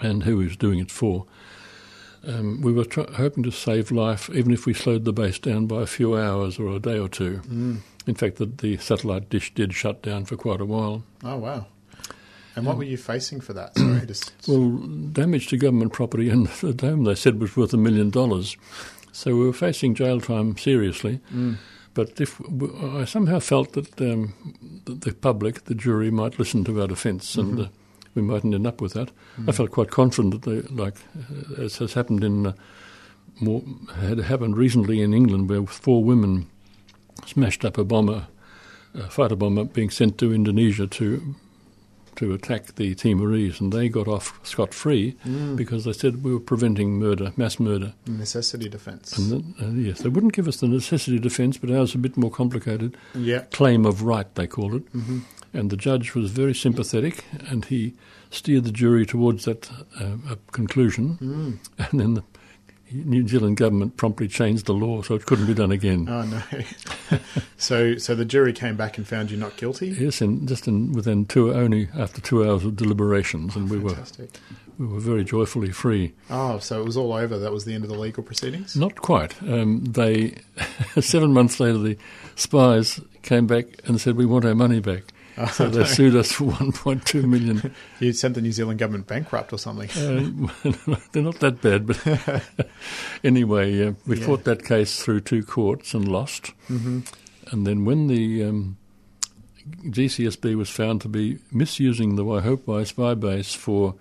and 0.00 0.22
who 0.24 0.38
he 0.40 0.46
was 0.46 0.56
doing 0.56 0.78
it 0.78 0.90
for. 0.90 1.26
Um, 2.26 2.60
we 2.60 2.72
were 2.72 2.84
tr- 2.84 3.10
hoping 3.14 3.42
to 3.44 3.50
save 3.50 3.90
life, 3.90 4.30
even 4.30 4.52
if 4.52 4.64
we 4.66 4.74
slowed 4.74 5.04
the 5.04 5.12
base 5.12 5.38
down 5.38 5.66
by 5.66 5.82
a 5.82 5.86
few 5.86 6.16
hours 6.16 6.58
or 6.58 6.68
a 6.74 6.78
day 6.78 6.98
or 6.98 7.08
two. 7.08 7.40
Mm. 7.48 7.78
In 8.06 8.14
fact, 8.14 8.36
the, 8.36 8.46
the 8.46 8.76
satellite 8.76 9.28
dish 9.28 9.52
did 9.54 9.74
shut 9.74 10.02
down 10.02 10.24
for 10.24 10.36
quite 10.36 10.60
a 10.60 10.64
while. 10.64 11.02
Oh 11.24 11.36
wow. 11.38 11.66
And 12.54 12.66
what 12.66 12.76
were 12.76 12.84
you 12.84 12.96
facing 12.98 13.40
for 13.40 13.54
that? 13.54 13.76
Sorry, 13.78 14.00
just 14.06 14.32
Well, 14.46 14.68
damage 15.12 15.48
to 15.48 15.56
government 15.56 15.92
property 15.92 16.28
and 16.28 16.46
the 16.60 16.74
dome 16.74 17.04
they 17.04 17.14
said 17.14 17.40
was 17.40 17.56
worth 17.56 17.72
a 17.72 17.76
million 17.78 18.10
dollars. 18.10 18.56
So 19.12 19.34
we 19.36 19.44
were 19.46 19.52
facing 19.52 19.94
jail 19.94 20.20
time 20.20 20.56
seriously. 20.56 21.20
Mm. 21.34 21.56
But 21.94 22.20
if 22.20 22.40
I 22.82 23.04
somehow 23.04 23.38
felt 23.40 23.72
that 23.72 24.00
um, 24.00 24.32
the, 24.86 24.94
the 24.94 25.12
public, 25.12 25.64
the 25.64 25.74
jury, 25.74 26.10
might 26.10 26.38
listen 26.38 26.64
to 26.64 26.80
our 26.80 26.86
defence 26.88 27.34
and 27.36 27.58
Mhm. 27.58 27.64
uh, 27.66 27.68
we 28.14 28.22
mightn't 28.22 28.54
end 28.54 28.66
up 28.66 28.80
with 28.80 28.92
that. 28.94 29.10
I 29.38 29.40
Mm. 29.50 29.54
felt 29.54 29.70
quite 29.70 29.90
confident 29.90 30.32
that, 30.34 30.42
they, 30.50 30.62
like 30.74 30.96
uh, 31.58 31.62
as 31.64 31.78
has 31.78 31.94
happened 31.94 32.24
in 32.24 32.46
uh, 32.46 32.52
more 33.40 33.62
had 34.00 34.18
happened 34.18 34.56
recently 34.56 35.00
in 35.00 35.14
England, 35.14 35.48
where 35.48 35.66
four 35.66 36.04
women 36.04 36.46
smashed 37.26 37.64
up 37.64 37.78
a 37.78 37.84
bomber, 37.84 38.26
a 38.94 39.08
fighter 39.08 39.36
bomber, 39.36 39.64
being 39.64 39.90
sent 39.90 40.18
to 40.18 40.32
Indonesia 40.34 40.86
to 40.86 41.34
to 42.16 42.32
attack 42.34 42.74
the 42.76 42.94
Timorese, 42.94 43.60
and 43.60 43.72
they 43.72 43.88
got 43.88 44.06
off 44.08 44.38
scot 44.42 44.74
free 44.74 45.14
Mm. 45.26 45.56
because 45.56 45.84
they 45.84 45.92
said 45.92 46.22
we 46.22 46.32
were 46.32 46.40
preventing 46.40 46.98
murder, 46.98 47.32
mass 47.36 47.58
murder. 47.58 47.94
necessity 48.06 48.68
defence. 48.68 49.18
Uh, 49.32 49.40
yes, 49.74 50.00
they 50.00 50.08
wouldn't 50.08 50.32
give 50.34 50.46
us 50.48 50.58
the 50.58 50.68
necessity 50.68 51.18
defence, 51.18 51.56
but 51.58 51.70
ours 51.70 51.90
was 51.90 51.94
a 51.94 51.98
bit 51.98 52.16
more 52.16 52.30
complicated. 52.30 52.96
Yeah. 53.14 53.40
Claim 53.50 53.86
of 53.86 54.02
right, 54.02 54.32
they 54.34 54.46
called 54.46 54.74
it. 54.74 54.82
hmm 54.92 55.20
And 55.54 55.70
the 55.70 55.76
judge 55.76 56.14
was 56.14 56.30
very 56.30 56.54
sympathetic, 56.54 57.24
and 57.50 57.64
he 57.66 57.94
steered 58.30 58.64
the 58.64 58.72
jury 58.72 59.04
towards 59.06 59.44
that 59.44 59.70
uh, 60.00 60.36
conclusion. 60.52 61.18
Mm. 61.20 61.88
And 61.90 62.00
then 62.00 62.14
the 62.14 62.22
New 62.92 63.26
Zealand 63.26 63.56
government 63.56 63.96
promptly 63.96 64.28
changed 64.28 64.66
the 64.66 64.74
law, 64.74 65.02
so 65.02 65.14
it 65.14 65.26
couldn't 65.26 65.46
be 65.46 65.54
done 65.54 65.72
again. 65.72 66.08
Oh 66.08 66.22
no. 66.22 67.18
so 67.56 67.96
so 67.96 68.14
the 68.14 68.24
jury 68.24 68.52
came 68.52 68.76
back 68.76 68.98
and 68.98 69.06
found 69.06 69.30
you 69.30 69.36
not 69.36 69.56
guilty. 69.56 69.88
Yes, 69.88 70.20
and 70.20 70.46
just 70.46 70.68
in, 70.68 70.92
within 70.92 71.26
two 71.26 71.52
only 71.52 71.88
after 71.96 72.20
two 72.20 72.48
hours 72.48 72.64
of 72.64 72.76
deliberations, 72.76 73.56
and 73.56 73.70
we 73.70 73.78
were 73.78 73.96
we 74.78 74.86
were 74.86 75.00
very 75.00 75.24
joyfully 75.24 75.70
free. 75.70 76.14
Oh, 76.30 76.58
so 76.58 76.80
it 76.80 76.84
was 76.84 76.96
all 76.96 77.12
over. 77.12 77.38
That 77.38 77.52
was 77.52 77.64
the 77.64 77.74
end 77.74 77.84
of 77.84 77.90
the 77.90 77.98
legal 77.98 78.22
proceedings. 78.22 78.76
Not 78.76 78.96
quite. 78.96 79.40
Um, 79.42 79.84
they 79.84 80.36
seven 81.00 81.32
months 81.32 81.60
later, 81.60 81.78
the 81.78 81.98
spies 82.36 83.00
came 83.22 83.46
back 83.46 83.66
and 83.86 84.00
said 84.00 84.16
we 84.16 84.26
want 84.26 84.44
our 84.44 84.54
money 84.54 84.80
back. 84.80 85.04
Oh, 85.38 85.46
So 85.46 85.68
they 85.68 85.84
sued 85.84 86.14
us 86.14 86.32
for 86.32 86.44
1.2 86.52 87.24
million. 87.24 87.74
You 88.00 88.12
sent 88.12 88.34
the 88.34 88.42
New 88.42 88.52
Zealand 88.52 88.78
government 88.78 89.06
bankrupt 89.06 89.52
or 89.52 89.58
something. 89.58 89.88
Uh, 89.90 90.48
they're 91.12 91.22
not 91.22 91.40
that 91.40 91.60
bad, 91.62 91.86
but 91.86 91.98
anyway, 93.24 93.86
uh, 93.86 93.92
we 94.06 94.18
Yeah. 94.18 94.26
fought 94.26 94.44
that 94.44 94.64
case 94.64 95.02
through 95.02 95.20
two 95.20 95.42
courts 95.42 95.94
and 95.94 96.06
lost. 96.08 96.48
hmm 96.68 97.00
And 97.50 97.66
then 97.66 97.84
when 97.84 98.08
the 98.08 98.44
um, 98.44 98.76
GCSB 99.86 100.54
was 100.56 100.68
found 100.70 101.00
to 101.02 101.08
be 101.08 101.38
misusing 101.50 102.16
the 102.16 102.24
Waihopai 102.24 102.86
spy 102.86 103.14
base 103.14 103.54
for 103.54 103.94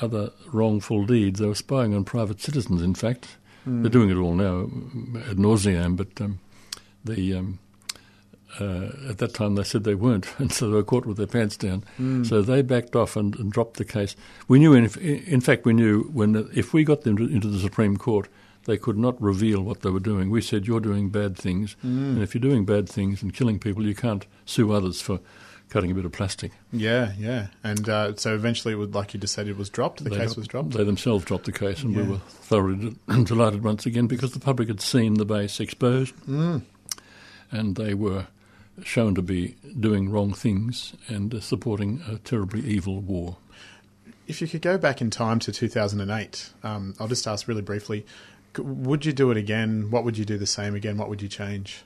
other 0.00 0.30
wrongful 0.52 1.06
deeds, 1.06 1.38
they 1.40 1.46
were 1.46 1.54
spying 1.54 1.94
on 1.94 2.04
private 2.04 2.40
citizens. 2.40 2.82
In 2.82 2.94
fact, 2.94 3.36
Mm. 3.66 3.82
they're 3.82 3.90
doing 3.90 4.10
it 4.10 4.16
all 4.16 4.34
now 4.36 4.70
ad 5.28 5.38
nauseam. 5.40 5.96
But 5.96 6.20
um, 6.20 6.38
the 7.04 7.34
um, 7.34 7.58
uh, 8.60 8.88
at 9.08 9.18
that 9.18 9.34
time 9.34 9.54
they 9.56 9.62
said 9.64 9.84
they 9.84 9.94
weren't, 9.94 10.26
and 10.38 10.52
so 10.52 10.68
they 10.68 10.74
were 10.76 10.82
caught 10.84 11.06
with 11.06 11.16
their 11.16 11.26
pants 11.26 11.56
down. 11.56 11.84
So 12.24 12.42
they 12.42 12.62
backed 12.62 12.94
off 12.96 13.16
and, 13.16 13.34
and 13.36 13.52
dropped 13.52 13.76
the 13.76 13.84
case. 13.84 14.16
We 14.48 14.58
knew, 14.58 14.72
in, 14.74 14.86
in 14.98 15.40
fact, 15.40 15.64
we 15.64 15.72
knew 15.72 16.04
when 16.12 16.48
if 16.54 16.72
we 16.72 16.84
got 16.84 17.02
them 17.02 17.16
to, 17.18 17.24
into 17.24 17.48
the 17.48 17.58
Supreme 17.58 17.96
Court, 17.96 18.28
they 18.64 18.76
could 18.76 18.98
not 18.98 19.20
reveal 19.22 19.62
what 19.62 19.82
they 19.82 19.90
were 19.90 20.00
doing. 20.00 20.30
We 20.30 20.40
said, 20.42 20.66
"You're 20.66 20.80
doing 20.80 21.10
bad 21.10 21.36
things, 21.36 21.76
and 21.82 22.22
if 22.22 22.34
you're 22.34 22.40
doing 22.42 22.64
bad 22.64 22.88
things 22.88 23.22
and 23.22 23.32
killing 23.34 23.58
people, 23.58 23.84
you 23.86 23.94
can't 23.94 24.26
sue 24.44 24.72
others 24.72 25.00
for 25.00 25.20
cutting 25.68 25.90
a 25.90 25.94
bit 25.94 26.04
of 26.04 26.12
plastic." 26.12 26.52
Yeah, 26.72 27.12
yeah. 27.18 27.48
And 27.62 27.88
uh, 27.88 28.16
so 28.16 28.34
eventually, 28.34 28.74
it 28.74 28.76
would, 28.78 28.94
like 28.94 29.14
you 29.14 29.20
just 29.20 29.34
said, 29.34 29.46
it 29.48 29.56
was 29.56 29.70
dropped. 29.70 30.02
The 30.02 30.10
They 30.10 30.16
case 30.16 30.36
was 30.36 30.48
dropped. 30.48 30.70
They 30.70 30.82
themselves 30.84 31.24
dropped 31.24 31.44
the 31.44 31.52
case, 31.52 31.82
and 31.82 31.92
Yeah. 31.94 32.02
we 32.02 32.08
were 32.08 32.18
thoroughly 32.18 32.96
de- 33.08 33.24
delighted 33.24 33.62
once 33.62 33.86
again 33.86 34.06
because 34.08 34.32
the 34.32 34.40
public 34.40 34.66
had 34.68 34.80
seen 34.80 35.14
the 35.14 35.24
base 35.26 35.60
exposed, 35.60 36.14
Mm. 36.28 36.62
and 37.52 37.76
they 37.76 37.94
were 37.94 38.26
shown 38.82 39.14
to 39.14 39.22
be 39.22 39.56
doing 39.78 40.10
wrong 40.10 40.32
things 40.32 40.94
and 41.08 41.34
uh, 41.34 41.40
supporting 41.40 42.02
a 42.08 42.18
terribly 42.18 42.60
evil 42.60 43.00
war. 43.00 43.36
If 44.26 44.40
you 44.40 44.48
could 44.48 44.62
go 44.62 44.76
back 44.76 45.00
in 45.00 45.10
time 45.10 45.38
to 45.40 45.52
2008, 45.52 46.50
um, 46.62 46.94
I'll 46.98 47.08
just 47.08 47.26
ask 47.26 47.46
really 47.46 47.62
briefly: 47.62 48.04
Would 48.58 49.04
you 49.04 49.12
do 49.12 49.30
it 49.30 49.36
again? 49.36 49.90
What 49.90 50.04
would 50.04 50.18
you 50.18 50.24
do 50.24 50.36
the 50.36 50.46
same 50.46 50.74
again? 50.74 50.98
What 50.98 51.08
would 51.08 51.22
you 51.22 51.28
change? 51.28 51.82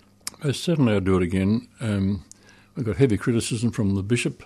Certainly, 0.52 0.96
I'd 0.96 1.04
do 1.04 1.16
it 1.16 1.22
again. 1.22 1.68
Um, 1.80 2.24
I 2.76 2.82
got 2.82 2.96
heavy 2.96 3.18
criticism 3.18 3.70
from 3.72 3.94
the 3.94 4.02
bishop 4.02 4.42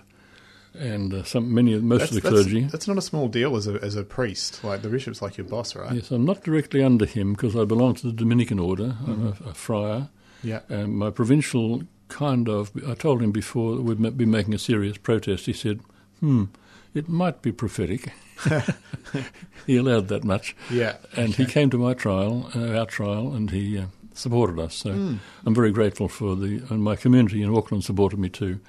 and 0.74 1.14
uh, 1.14 1.22
some 1.22 1.54
many 1.54 1.78
most 1.78 2.11
of 2.11 2.14
the 2.14 2.20
clergy. 2.20 2.64
That's 2.64 2.88
not 2.88 2.98
a 2.98 3.02
small 3.02 3.28
deal 3.28 3.57
as 3.57 3.66
a 3.66 3.74
as 3.74 3.96
a 3.96 4.02
priest. 4.02 4.62
Like 4.64 4.83
the 4.83 4.88
bishop's 4.88 5.22
like 5.22 5.37
your 5.37 5.46
boss, 5.46 5.74
right? 5.76 5.92
Yes, 5.92 6.11
I'm 6.11 6.24
not 6.24 6.42
directly 6.42 6.83
under 6.83 7.07
him 7.07 7.33
because 7.35 7.57
I 7.57 7.64
belong 7.64 7.94
to 7.96 8.07
the 8.07 8.12
Dominican 8.12 8.59
order. 8.59 8.96
I'm 9.07 9.26
a, 9.28 9.50
a 9.50 9.54
friar. 9.54 10.09
Yeah. 10.42 10.61
Um, 10.68 10.96
my 10.96 11.11
provincial 11.11 11.83
kind 12.14 12.48
of, 12.48 12.70
I 12.88 12.94
told 12.94 13.20
him 13.22 13.33
before 13.33 13.74
that 13.77 13.83
we'd 13.83 14.16
be 14.16 14.24
making 14.27 14.55
a 14.55 14.59
serious 14.59 14.96
protest. 14.96 15.46
He 15.46 15.53
said, 15.53 15.81
hmm, 16.20 16.44
it 16.94 17.09
might 17.09 17.42
be 17.42 17.53
prophetic. 17.53 18.12
he 19.66 19.77
allowed 19.77 20.09
that 20.09 20.24
much. 20.24 20.55
Yeah. 20.70 20.96
And 21.16 21.35
he 21.35 21.44
came 21.46 21.70
to 21.70 21.79
my 21.79 21.94
trial, 21.94 22.50
uh, 22.55 22.79
our 22.79 22.87
trial, 22.87 23.33
and 23.35 23.50
he 23.50 23.79
uh, 23.79 23.87
supported 24.14 24.59
us. 24.59 24.74
So 24.74 24.92
Hmm. 24.92 25.16
I'm 25.44 25.55
very 25.55 25.72
grateful 25.72 26.09
for 26.09 26.37
the, 26.37 26.62
and 26.70 26.83
my 26.83 26.96
community 26.96 27.42
in 27.42 27.55
Auckland 27.55 27.85
supported 27.85 28.18
me 28.18 28.29
too. 28.29 28.61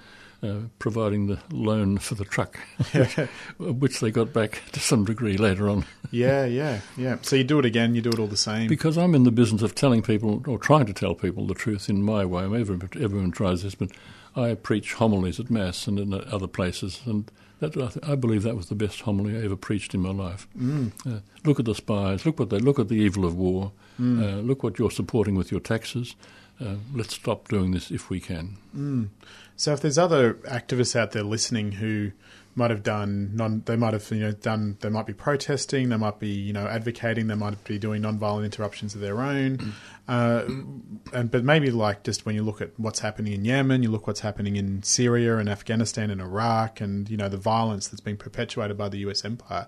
Uh, 0.44 0.60
providing 0.78 1.26
the 1.28 1.40
loan 1.52 1.98
for 1.98 2.14
the 2.14 2.26
truck, 2.26 2.60
which 3.58 4.00
they 4.00 4.12
got 4.12 4.32
back 4.34 4.62
to 4.74 4.80
some 4.80 5.04
degree 5.06 5.38
later 5.38 5.68
on. 5.70 5.86
Yeah, 6.12 6.46
yeah, 6.46 6.82
yeah. 6.98 7.18
So 7.24 7.36
you 7.36 7.44
do 7.44 7.58
it 7.58 7.66
again. 7.66 7.96
You 7.96 8.02
do 8.02 8.10
it 8.10 8.20
all 8.20 8.28
the 8.28 8.38
same. 8.38 8.68
Because 8.68 8.98
I'm 8.98 9.16
in 9.16 9.24
the 9.24 9.32
business 9.32 9.62
of 9.62 9.74
telling 9.76 10.02
people, 10.02 10.44
or 10.48 10.60
trying 10.60 10.86
to 10.86 10.94
tell 10.94 11.16
people, 11.16 11.48
the 11.48 11.54
truth 11.56 11.90
in 11.90 12.04
my 12.04 12.26
way. 12.26 12.44
Everyone, 12.44 12.88
everyone 13.02 13.32
tries 13.32 13.64
this, 13.64 13.76
but 13.76 13.90
I 14.36 14.54
preach 14.56 14.94
homilies 14.94 15.40
at 15.40 15.50
Mass 15.50 15.88
and 15.88 15.98
in 16.00 16.14
other 16.14 16.48
places, 16.48 17.02
and 17.06 17.32
that, 17.60 17.76
I, 17.78 17.88
th- 17.88 18.06
I 18.06 18.16
believe 18.16 18.44
that 18.44 18.56
was 18.58 18.68
the 18.70 18.76
best 18.76 19.02
homily 19.02 19.36
I 19.38 19.46
ever 19.46 19.56
preached 19.56 19.96
in 19.96 20.02
my 20.02 20.12
life. 20.12 20.48
Mm. 20.60 20.92
Uh, 21.08 21.22
look 21.46 21.60
at 21.60 21.66
the 21.66 21.74
spies, 21.74 22.26
look 22.26 22.38
what 22.40 22.50
they 22.50 22.60
look 22.60 22.78
at 22.78 22.90
the 22.90 22.96
evil 22.96 23.26
of 23.26 23.36
war, 23.36 23.72
Mm. 24.00 24.22
uh, 24.22 24.42
look 24.42 24.62
what 24.62 24.78
you're 24.78 24.92
supporting 24.92 25.36
with 25.36 25.50
your 25.52 25.62
taxes. 25.62 26.16
Uh, 26.60 26.76
let's 26.94 27.14
stop 27.16 27.48
doing 27.48 27.72
this 27.72 27.92
if 27.92 28.10
we 28.10 28.20
can. 28.20 28.58
Mm. 28.76 29.08
So 29.58 29.74
if 29.74 29.82
there's 29.82 29.98
other 29.98 30.36
activists 30.46 30.96
out 30.96 31.12
there 31.12 31.24
listening 31.24 31.74
who 31.74 32.12
might 32.56 32.72
have 32.72 32.84
done 32.84 33.32
non, 33.36 33.62
they 33.66 33.76
might 33.76 33.94
have 33.94 34.10
you 34.12 34.20
know 34.20 34.32
done, 34.32 34.78
they 34.80 34.90
might 34.90 35.06
be 35.06 35.14
protesting, 35.14 35.90
they 35.90 35.98
might 35.98 36.20
be 36.20 36.30
you 36.30 36.54
know 36.54 36.66
advocating, 36.66 37.28
they 37.28 37.36
might 37.36 37.62
be 37.66 37.78
doing 37.78 38.02
non-violent 38.02 38.46
interruptions 38.46 38.96
of 38.96 39.02
their 39.02 39.22
own, 39.22 39.74
uh, 40.08 40.46
and 41.14 41.30
but 41.30 41.44
maybe 41.44 41.70
like 41.70 42.04
just 42.04 42.26
when 42.26 42.34
you 42.34 42.44
look 42.44 42.62
at 42.62 42.72
what's 42.78 43.00
happening 43.00 43.34
in 43.34 43.44
Yemen, 43.44 43.84
you 43.84 43.92
look 43.92 44.08
what's 44.08 44.22
happening 44.22 44.56
in 44.56 44.82
Syria 44.84 45.38
and 45.38 45.50
Afghanistan 45.50 46.10
and 46.10 46.22
Iraq, 46.22 46.80
and 46.80 47.10
you 47.10 47.18
know 47.18 47.28
the 47.28 47.38
violence 47.38 47.90
that's 47.90 48.02
being 48.02 48.18
perpetuated 48.18 48.78
by 48.78 48.88
the 48.88 49.00
U.S. 49.00 49.26
empire. 49.26 49.68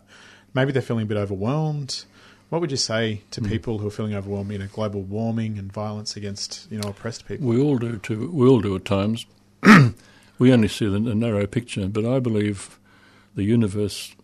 Maybe 0.53 0.71
they're 0.71 0.81
feeling 0.81 1.03
a 1.03 1.07
bit 1.07 1.17
overwhelmed. 1.17 2.05
What 2.49 2.61
would 2.61 2.71
you 2.71 2.77
say 2.77 3.23
to 3.31 3.41
people 3.41 3.79
who 3.79 3.87
are 3.87 3.91
feeling 3.91 4.15
overwhelmed? 4.15 4.53
You 4.53 4.59
know, 4.59 4.67
global 4.67 5.01
warming 5.01 5.57
and 5.57 5.71
violence 5.71 6.15
against 6.15 6.71
you 6.71 6.79
know 6.79 6.89
oppressed 6.89 7.27
people. 7.27 7.47
We 7.47 7.59
all 7.59 7.77
do 7.77 7.97
too. 7.97 8.31
We 8.31 8.47
all 8.47 8.61
do 8.61 8.77
at 8.77 8.85
times. 8.85 9.25
we 10.39 10.51
only 10.51 10.67
see 10.67 10.85
the, 10.85 10.99
the 10.99 11.15
narrow 11.15 11.47
picture, 11.47 11.87
but 11.87 12.05
I 12.05 12.19
believe 12.19 12.79
the 13.35 13.43
universe, 13.43 14.15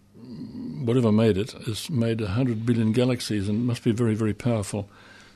whatever 0.83 1.11
made 1.11 1.37
it, 1.37 1.51
has 1.65 1.89
made 1.89 2.21
a 2.21 2.27
hundred 2.27 2.65
billion 2.65 2.91
galaxies 2.91 3.47
and 3.47 3.65
must 3.65 3.83
be 3.83 3.91
very, 3.91 4.15
very 4.15 4.33
powerful. 4.33 4.89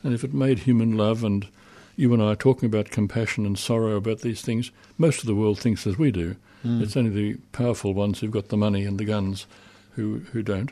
And 0.04 0.14
if 0.14 0.24
it 0.24 0.34
made 0.34 0.60
human 0.60 0.98
love 0.98 1.24
and 1.24 1.48
you 1.96 2.14
and 2.14 2.22
I 2.22 2.28
are 2.28 2.36
talking 2.36 2.68
about 2.68 2.92
compassion 2.92 3.46
and 3.46 3.58
sorrow 3.58 3.96
about 3.96 4.22
these 4.22 4.42
things, 4.42 4.72
most 4.98 5.20
of 5.20 5.26
the 5.26 5.36
world 5.36 5.60
thinks 5.60 5.86
as 5.88 5.98
we 5.98 6.12
do. 6.12 6.36
Hmm. 6.62 6.82
It's 6.82 6.96
only 6.96 7.10
the 7.10 7.40
powerful 7.52 7.94
ones 7.94 8.20
who've 8.20 8.32
got 8.32 8.50
the 8.50 8.58
money 8.58 8.86
and 8.86 9.00
the 9.00 9.06
guns 9.06 9.48
who, 9.92 10.20
who 10.32 10.44
don't. 10.44 10.72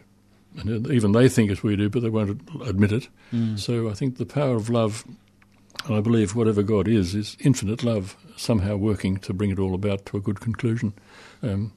And 0.58 0.90
even 0.90 1.12
they 1.12 1.28
think 1.28 1.52
as 1.52 1.64
we 1.64 1.76
do, 1.76 1.90
but 1.90 2.02
they 2.02 2.10
won't 2.10 2.42
admit 2.66 2.92
it. 2.92 3.10
Hmm. 3.32 3.58
So 3.58 3.90
I 3.90 3.94
think 3.94 4.18
the 4.18 4.26
power 4.26 4.56
of 4.56 4.70
love 4.70 5.04
and 5.86 5.96
I 5.96 6.02
believe 6.02 6.36
whatever 6.36 6.64
God 6.64 6.88
is, 6.88 7.14
is 7.14 7.38
infinite 7.40 7.84
love 7.84 8.18
somehow 8.36 8.76
working 8.76 9.18
to 9.18 9.34
bring 9.34 9.52
it 9.52 9.60
all 9.60 9.76
about 9.76 10.06
to 10.08 10.18
a 10.18 10.22
good 10.22 10.40
conclusion. 10.40 10.94
Um, 11.44 11.74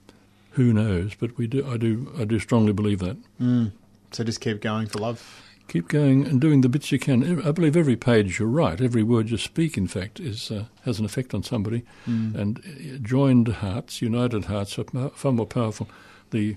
who 0.53 0.73
knows? 0.73 1.15
But 1.15 1.37
we 1.37 1.47
do. 1.47 1.69
I 1.71 1.77
do. 1.77 2.13
I 2.19 2.25
do 2.25 2.39
strongly 2.39 2.73
believe 2.73 2.99
that. 3.01 3.17
Mm. 3.41 3.73
So 4.11 4.25
just 4.25 4.41
keep 4.41 4.61
going 4.61 4.87
for 4.87 4.99
love. 4.99 5.45
Keep 5.69 5.89
going 5.89 6.25
and 6.27 6.41
doing 6.41 6.63
the 6.63 6.69
bits 6.69 6.91
you 6.91 6.99
can. 6.99 7.43
I 7.47 7.53
believe 7.53 7.77
every 7.77 7.97
page 7.97 8.39
you're 8.39 8.49
right. 8.49 8.81
Every 8.81 9.03
word 9.03 9.31
you 9.31 9.37
speak, 9.37 9.77
in 9.77 9.87
fact, 9.87 10.19
is 10.19 10.51
uh, 10.51 10.65
has 10.85 10.99
an 10.99 11.05
effect 11.05 11.35
on 11.35 11.43
somebody. 11.43 11.85
And 12.07 12.59
uh, 12.59 12.99
joined 13.03 13.49
hearts, 13.49 14.01
united 14.01 14.47
hearts, 14.47 14.79
are 14.79 15.11
far 15.11 15.33
more 15.33 15.47
powerful. 15.47 15.89
The 16.31 16.57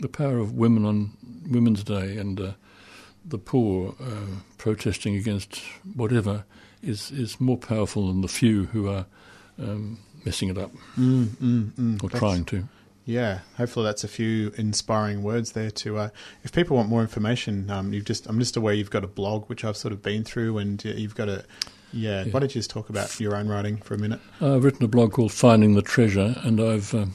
the 0.00 0.08
power 0.08 0.38
of 0.38 0.52
women 0.52 0.84
on 0.84 1.10
Women's 1.50 1.84
Day 1.84 2.16
and 2.16 2.40
uh, 2.40 2.52
the 3.24 3.38
poor 3.38 3.94
uh, 4.00 4.40
protesting 4.56 5.16
against 5.16 5.60
whatever 5.94 6.44
is 6.82 7.10
is 7.10 7.40
more 7.40 7.56
powerful 7.58 8.08
than 8.08 8.20
the 8.20 8.28
few 8.28 8.66
who 8.66 8.88
are 8.88 9.06
um, 9.60 9.98
messing 10.24 10.48
it 10.48 10.58
up 10.58 10.70
Mm, 10.96 11.26
mm, 11.26 11.70
mm. 11.72 12.02
or 12.02 12.08
That's- 12.08 12.18
trying 12.18 12.44
to. 12.46 12.68
Yeah, 13.04 13.38
hopefully 13.56 13.86
that's 13.86 14.04
a 14.04 14.08
few 14.08 14.52
inspiring 14.58 15.22
words 15.22 15.52
there. 15.52 15.70
To 15.70 15.96
uh, 15.96 16.08
if 16.44 16.52
people 16.52 16.76
want 16.76 16.90
more 16.90 17.00
information, 17.00 17.70
um, 17.70 17.94
you've 17.94 18.04
just 18.04 18.26
I'm 18.26 18.38
just 18.38 18.54
aware 18.54 18.74
you've 18.74 18.90
got 18.90 19.02
a 19.02 19.06
blog 19.08 19.48
which 19.48 19.64
I've 19.64 19.78
sort 19.78 19.92
of 19.92 20.02
been 20.02 20.24
through, 20.24 20.58
and 20.58 20.84
uh, 20.84 20.90
you've 20.90 21.14
got 21.14 21.30
a 21.30 21.42
yeah. 21.90 22.24
Yeah. 22.24 22.32
Why 22.32 22.40
don't 22.40 22.54
you 22.54 22.58
just 22.58 22.68
talk 22.68 22.90
about 22.90 23.18
your 23.18 23.34
own 23.34 23.48
writing 23.48 23.78
for 23.78 23.94
a 23.94 23.98
minute? 23.98 24.20
I've 24.42 24.62
written 24.62 24.84
a 24.84 24.88
blog 24.88 25.12
called 25.12 25.32
Finding 25.32 25.74
the 25.74 25.80
Treasure, 25.80 26.34
and 26.44 26.60
I've 26.60 26.92
um, 26.94 27.14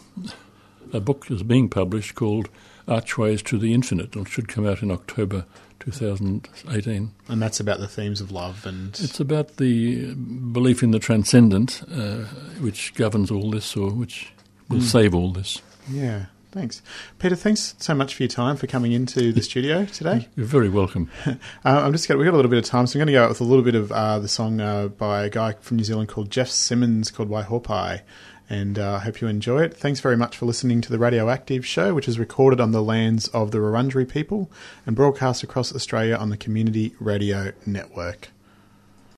a 0.94 1.00
book 1.00 1.30
is 1.30 1.44
being 1.44 1.68
published 1.70 2.16
called 2.16 2.50
Archways 2.88 3.42
to 3.44 3.58
the 3.58 3.74
Infinite. 3.74 4.16
It 4.16 4.28
should 4.28 4.48
come 4.48 4.66
out 4.68 4.82
in 4.82 4.92
October 4.92 5.46
2018. 5.80 7.12
And 7.28 7.42
that's 7.42 7.60
about 7.60 7.80
the 7.80 7.88
themes 7.88 8.22
of 8.22 8.32
love 8.32 8.66
and 8.66 8.90
It's 9.02 9.20
about 9.20 9.58
the 9.58 10.14
belief 10.16 10.84
in 10.84 10.92
the 10.92 11.00
transcendent, 11.00 11.84
uh, 11.92 12.24
which 12.60 12.94
governs 12.96 13.32
all 13.32 13.52
this, 13.52 13.76
or 13.76 13.90
which 13.92 14.32
will 14.70 14.82
save 14.82 15.14
all 15.14 15.32
this. 15.32 15.62
yeah. 15.90 16.26
Thanks, 16.52 16.84
Peter. 17.18 17.36
Thanks 17.36 17.74
so 17.80 17.96
much 17.96 18.14
for 18.14 18.22
your 18.22 18.30
time 18.30 18.58
for 18.58 18.68
coming 18.68 18.92
into 18.92 19.34
the 19.34 19.42
studio 19.42 19.86
today. 19.86 20.28
You're 20.36 20.46
very 20.46 20.70
welcome. 20.70 21.10
Uh, 21.26 21.38
I'm 21.66 21.92
just 21.94 22.08
going. 22.08 22.20
We've 22.20 22.28
got 22.28 22.36
a 22.36 22.38
little 22.38 22.52
bit 22.52 22.60
of 22.60 22.66
time, 22.66 22.86
so 22.86 22.96
I'm 22.96 23.00
going 23.00 23.08
to 23.08 23.14
go 23.14 23.24
out 23.24 23.30
with 23.30 23.42
a 23.42 23.44
little 23.44 23.64
bit 23.64 23.74
of 23.74 23.92
uh, 23.92 24.20
the 24.20 24.28
song 24.28 24.62
uh, 24.62 24.90
by 24.90 25.24
a 25.24 25.30
guy 25.32 25.54
from 25.62 25.78
New 25.78 25.84
Zealand 25.84 26.10
called 26.10 26.30
Jeff 26.30 26.50
Simmons 26.50 27.10
called 27.10 27.28
"Why 27.30 27.42
Waihopai, 27.42 28.02
and 28.50 28.78
uh, 28.78 28.96
I 28.96 29.00
hope 29.00 29.22
you 29.22 29.28
enjoy 29.28 29.64
it. 29.64 29.74
Thanks 29.74 30.00
very 30.00 30.18
much 30.18 30.38
for 30.38 30.46
listening 30.46 30.82
to 30.82 30.92
the 30.92 31.00
Radioactive 31.00 31.66
Show, 31.66 31.94
which 31.94 32.08
is 32.08 32.20
recorded 32.20 32.60
on 32.60 32.72
the 32.72 32.84
lands 32.84 33.28
of 33.30 33.52
the 33.52 33.58
Wurundjeri 33.58 34.08
people 34.10 34.52
and 34.86 34.96
broadcast 34.96 35.44
across 35.44 35.74
Australia 35.74 36.16
on 36.16 36.30
the 36.30 36.38
Community 36.38 36.94
Radio 37.00 37.54
Network. 37.66 38.30